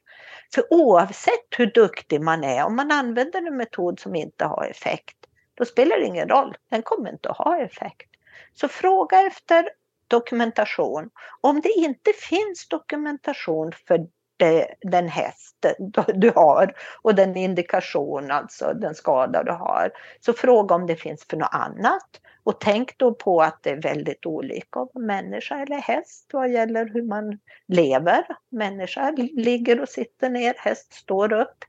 För 0.54 0.64
oavsett 0.70 1.58
hur 1.58 1.66
duktig 1.66 2.20
man 2.20 2.44
är, 2.44 2.64
om 2.64 2.76
man 2.76 2.90
använder 2.90 3.46
en 3.46 3.56
metod 3.56 4.00
som 4.00 4.14
inte 4.14 4.44
har 4.44 4.64
effekt, 4.64 5.16
då 5.54 5.64
spelar 5.64 5.96
det 5.96 6.04
ingen 6.04 6.28
roll. 6.28 6.56
Den 6.70 6.82
kommer 6.82 7.10
inte 7.10 7.30
att 7.30 7.36
ha 7.36 7.58
effekt. 7.58 8.13
Så 8.54 8.68
fråga 8.68 9.22
efter 9.26 9.68
dokumentation. 10.08 11.10
Om 11.40 11.60
det 11.60 11.72
inte 11.72 12.12
finns 12.12 12.68
dokumentation 12.68 13.72
för 13.86 14.06
det, 14.36 14.74
den 14.80 15.08
häst 15.08 15.66
du 16.14 16.30
har 16.30 16.74
och 17.02 17.14
den 17.14 17.36
indikation, 17.36 18.30
alltså 18.30 18.72
den 18.74 18.94
skada 18.94 19.42
du 19.42 19.52
har, 19.52 19.90
så 20.20 20.32
fråga 20.32 20.74
om 20.74 20.86
det 20.86 20.96
finns 20.96 21.24
för 21.24 21.36
något 21.36 21.54
annat. 21.54 22.20
Och 22.44 22.60
tänk 22.60 22.98
då 22.98 23.14
på 23.14 23.42
att 23.42 23.62
det 23.62 23.70
är 23.70 23.82
väldigt 23.82 24.26
olika 24.26 24.80
om 24.80 25.06
människa 25.06 25.62
eller 25.62 25.76
häst 25.76 26.30
vad 26.32 26.50
gäller 26.50 26.90
hur 26.94 27.02
man 27.02 27.38
lever. 27.68 28.26
Människa 28.50 29.10
ligger 29.32 29.80
och 29.80 29.88
sitter 29.88 30.30
ner, 30.30 30.54
häst 30.58 30.92
står 30.92 31.32
upp. 31.32 31.64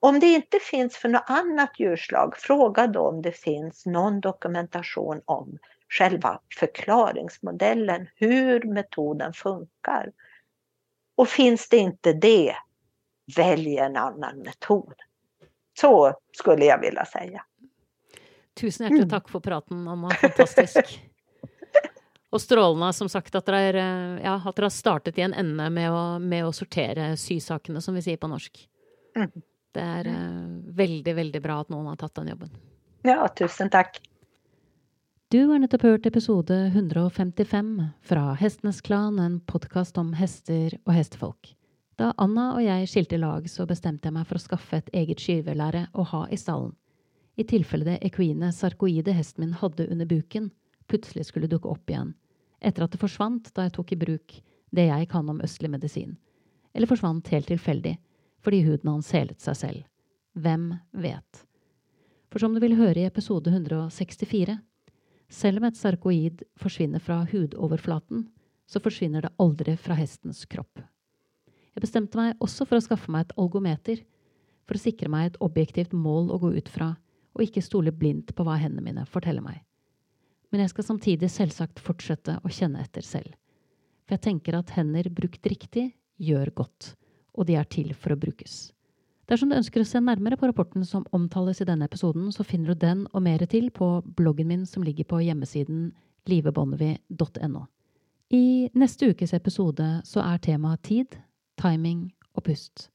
Om 0.00 0.20
det 0.20 0.26
inte 0.26 0.58
finns 0.58 0.96
för 0.96 1.08
något 1.08 1.24
annat 1.26 1.70
djurslag, 1.80 2.36
fråga 2.36 2.86
då 2.86 3.00
om 3.00 3.22
det 3.22 3.32
finns 3.32 3.86
någon 3.86 4.20
dokumentation 4.20 5.20
om 5.24 5.58
själva 5.88 6.40
förklaringsmodellen, 6.58 8.08
hur 8.14 8.62
metoden 8.62 9.32
funkar. 9.32 10.12
Och 11.16 11.28
finns 11.28 11.68
det 11.68 11.76
inte 11.76 12.12
det, 12.12 12.54
välj 13.36 13.78
en 13.78 13.96
annan 13.96 14.38
metod. 14.38 14.94
Så 15.80 16.14
skulle 16.32 16.64
jag 16.64 16.80
vilja 16.80 17.04
säga. 17.04 17.44
Tusen 18.60 18.84
hjärtligt 18.84 19.00
mm. 19.00 19.10
tack 19.10 19.28
för 19.28 19.40
praten, 19.40 19.88
Anna. 19.88 20.10
Fantastisk. 20.10 21.00
Och 22.30 22.40
strålande 22.40 22.92
som 22.92 23.08
sagt 23.08 23.34
att 23.34 23.46
dere, 23.46 24.20
ja, 24.24 24.52
dere 24.56 24.64
har 24.64 24.70
startat 24.70 25.18
i 25.18 25.20
en 25.20 25.34
ände 25.34 25.70
med 25.70 25.92
att, 25.92 26.22
med 26.22 26.44
att 26.44 26.56
sortera 26.56 27.16
sysakene, 27.16 27.82
som 27.82 27.94
vi 27.94 28.02
säger 28.02 28.16
på 28.16 28.26
norsk. 28.26 28.68
Mm. 29.16 29.30
Det 29.72 29.80
är 29.80 30.06
uh, 30.06 30.74
väldigt, 30.74 31.16
väldigt 31.16 31.42
bra 31.42 31.60
att 31.60 31.68
någon 31.68 31.86
har 31.86 31.96
tagit 31.96 32.14
den 32.14 32.28
jobben. 32.28 32.50
Ja, 33.02 33.28
tusen 33.28 33.70
tack. 33.70 34.00
Du 35.30 35.46
har 35.46 35.58
nettopp 35.58 35.82
hørt 35.82 36.06
episode 36.06 36.54
155 36.66 37.82
fra 38.00 38.30
Hestenes 38.40 38.80
Klan, 38.80 39.18
en 39.18 39.34
podkast 39.44 39.98
om 40.00 40.14
hester 40.16 40.78
og 40.86 40.94
hestefolk. 40.96 41.50
Da 42.00 42.14
Anna 42.16 42.46
og 42.54 42.62
jeg 42.64 42.86
skilte 42.88 43.18
lag, 43.20 43.44
så 43.52 43.66
bestemte 43.68 44.08
jeg 44.08 44.14
meg 44.16 44.24
for 44.24 44.38
å 44.38 44.40
skaffe 44.40 44.78
et 44.80 44.88
eget 44.96 45.20
skyvelære 45.20 45.82
å 45.92 46.06
ha 46.14 46.22
i 46.32 46.38
stallen. 46.40 46.70
I 47.36 47.44
tilfelle 47.44 47.84
det 47.84 47.98
equine 48.08 48.48
sarkoide 48.56 49.12
hesten 49.18 49.44
min 49.44 49.52
hadde 49.60 49.90
under 49.92 50.08
buken, 50.08 50.46
plutselig 50.88 51.26
skulle 51.28 51.50
dukke 51.52 51.68
opp 51.74 51.92
igjen, 51.92 52.14
etter 52.64 52.86
at 52.86 52.96
det 52.96 53.02
forsvant 53.02 53.52
da 53.52 53.66
jeg 53.66 53.74
tok 53.76 53.92
i 53.92 54.00
bruk 54.00 54.38
det 54.72 54.88
jeg 54.88 55.10
kan 55.12 55.28
om 55.28 55.44
østlig 55.44 55.68
medisin. 55.74 56.16
Eller 56.72 56.88
forsvant 56.88 57.28
helt 57.34 57.52
tilfeldig, 57.52 57.98
fordi 58.40 58.62
huden 58.64 58.94
hans 58.94 59.12
helet 59.12 59.44
seg 59.44 59.60
selv. 59.60 59.84
Hvem 60.40 60.70
vet? 61.04 61.44
For 62.32 62.40
som 62.40 62.56
du 62.56 62.64
vil 62.64 62.80
høre 62.80 63.04
i 63.04 63.08
episode 63.12 63.52
164, 63.52 64.56
selv 65.28 65.60
om 65.60 65.68
et 65.68 65.76
sarkoid 65.76 66.42
forsvinner 66.60 67.02
fra 67.04 67.22
hudoverflaten, 67.28 68.26
så 68.68 68.80
forsvinner 68.84 69.24
det 69.24 69.34
aldri 69.40 69.76
fra 69.80 69.96
hestens 69.96 70.44
kropp. 70.48 70.80
Jeg 71.76 71.84
bestemte 71.84 72.18
meg 72.18 72.40
også 72.42 72.66
for 72.66 72.78
å 72.78 72.84
skaffe 72.84 73.12
meg 73.12 73.26
et 73.26 73.36
algometer, 73.40 74.02
for 74.68 74.76
å 74.76 74.82
sikre 74.82 75.08
meg 75.12 75.30
et 75.30 75.40
objektivt 75.44 75.94
mål 75.96 76.32
å 76.34 76.40
gå 76.42 76.52
ut 76.58 76.68
fra, 76.72 76.94
og 77.36 77.44
ikke 77.44 77.62
stole 77.64 77.92
blindt 77.94 78.34
på 78.34 78.44
hva 78.44 78.58
hendene 78.60 78.84
mine 78.84 79.04
forteller 79.08 79.44
meg. 79.44 79.62
Men 80.50 80.64
jeg 80.64 80.72
skal 80.72 80.88
samtidig 80.88 81.30
selvsagt 81.32 81.80
fortsette 81.84 82.38
å 82.42 82.52
kjenne 82.52 82.82
etter 82.82 83.04
selv. 83.04 83.36
For 84.08 84.16
jeg 84.16 84.24
tenker 84.24 84.56
at 84.56 84.72
hender 84.76 85.10
brukt 85.12 85.44
riktig 85.46 85.90
gjør 86.16 86.50
godt, 86.64 86.94
og 87.36 87.46
de 87.48 87.58
er 87.60 87.68
til 87.68 87.92
for 87.94 88.16
å 88.16 88.20
brukes. 88.20 88.70
Dersom 89.28 89.50
du 89.50 89.58
ønsker 89.58 89.84
å 89.84 89.88
se 89.88 90.00
nærmere 90.00 90.38
på 90.40 90.48
rapporten 90.48 90.84
som 90.88 91.04
omtales 91.12 91.60
i 91.60 91.66
denne 91.68 91.84
episoden, 91.84 92.30
så 92.32 92.46
finner 92.48 92.72
du 92.72 92.80
den 92.86 93.06
og 93.12 93.24
mer 93.26 93.44
til 93.50 93.68
på 93.74 93.98
bloggen 94.16 94.48
min 94.48 94.64
som 94.66 94.84
ligger 94.86 95.04
på 95.04 95.20
hjemmesiden 95.20 95.90
livebonnevie.no. 96.28 97.66
I 98.32 98.68
neste 98.76 99.10
ukes 99.12 99.34
episode 99.36 99.88
så 100.04 100.24
er 100.24 100.40
temaet 100.44 100.84
tid, 100.88 101.18
timing 101.60 102.06
og 102.36 102.46
pust. 102.48 102.88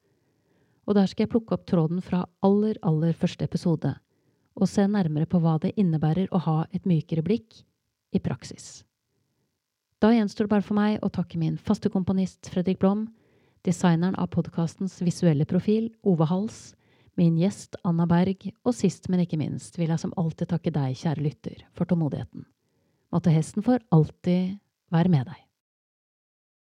Og 0.86 0.98
der 0.98 1.06
skal 1.10 1.24
jeg 1.24 1.32
plukke 1.32 1.54
opp 1.56 1.66
tråden 1.70 2.02
fra 2.02 2.24
aller, 2.44 2.78
aller 2.82 3.14
første 3.18 3.46
episode 3.46 3.94
og 4.54 4.70
se 4.70 4.84
nærmere 4.86 5.26
på 5.26 5.40
hva 5.42 5.56
det 5.62 5.72
innebærer 5.80 6.30
å 6.30 6.40
ha 6.44 6.58
et 6.70 6.84
mykere 6.86 7.24
blikk 7.26 7.62
i 8.14 8.20
praksis. 8.22 8.84
Da 10.02 10.12
gjenstår 10.14 10.46
det 10.46 10.52
bare 10.52 10.66
for 10.66 10.78
meg 10.78 11.02
å 11.02 11.10
takke 11.10 11.38
min 11.40 11.56
faste 11.58 11.90
komponist 11.90 12.50
Fredrik 12.52 12.78
Blom, 12.82 13.08
designeren 13.64 14.16
av 14.20 14.30
podkastens 14.34 14.98
visuelle 15.02 15.46
profil, 15.48 15.88
Ove 16.04 16.26
Hals, 16.28 16.74
min 17.18 17.38
gjest 17.38 17.78
Anna 17.86 18.06
Berg, 18.10 18.48
og 18.64 18.74
sist, 18.76 19.08
men 19.08 19.22
ikke 19.24 19.38
minst, 19.40 19.78
vil 19.78 19.92
jeg 19.92 20.02
som 20.02 20.14
alltid 20.20 20.50
takke 20.50 20.72
deg, 20.74 20.98
kjære 20.98 21.24
lytter, 21.24 21.64
for 21.76 21.88
tålmodigheten. 21.88 22.44
Måtte 23.14 23.32
hesten 23.34 23.64
for 23.64 23.80
alltid 23.94 24.58
være 24.94 25.12
med 25.12 25.30
deg. 25.30 25.43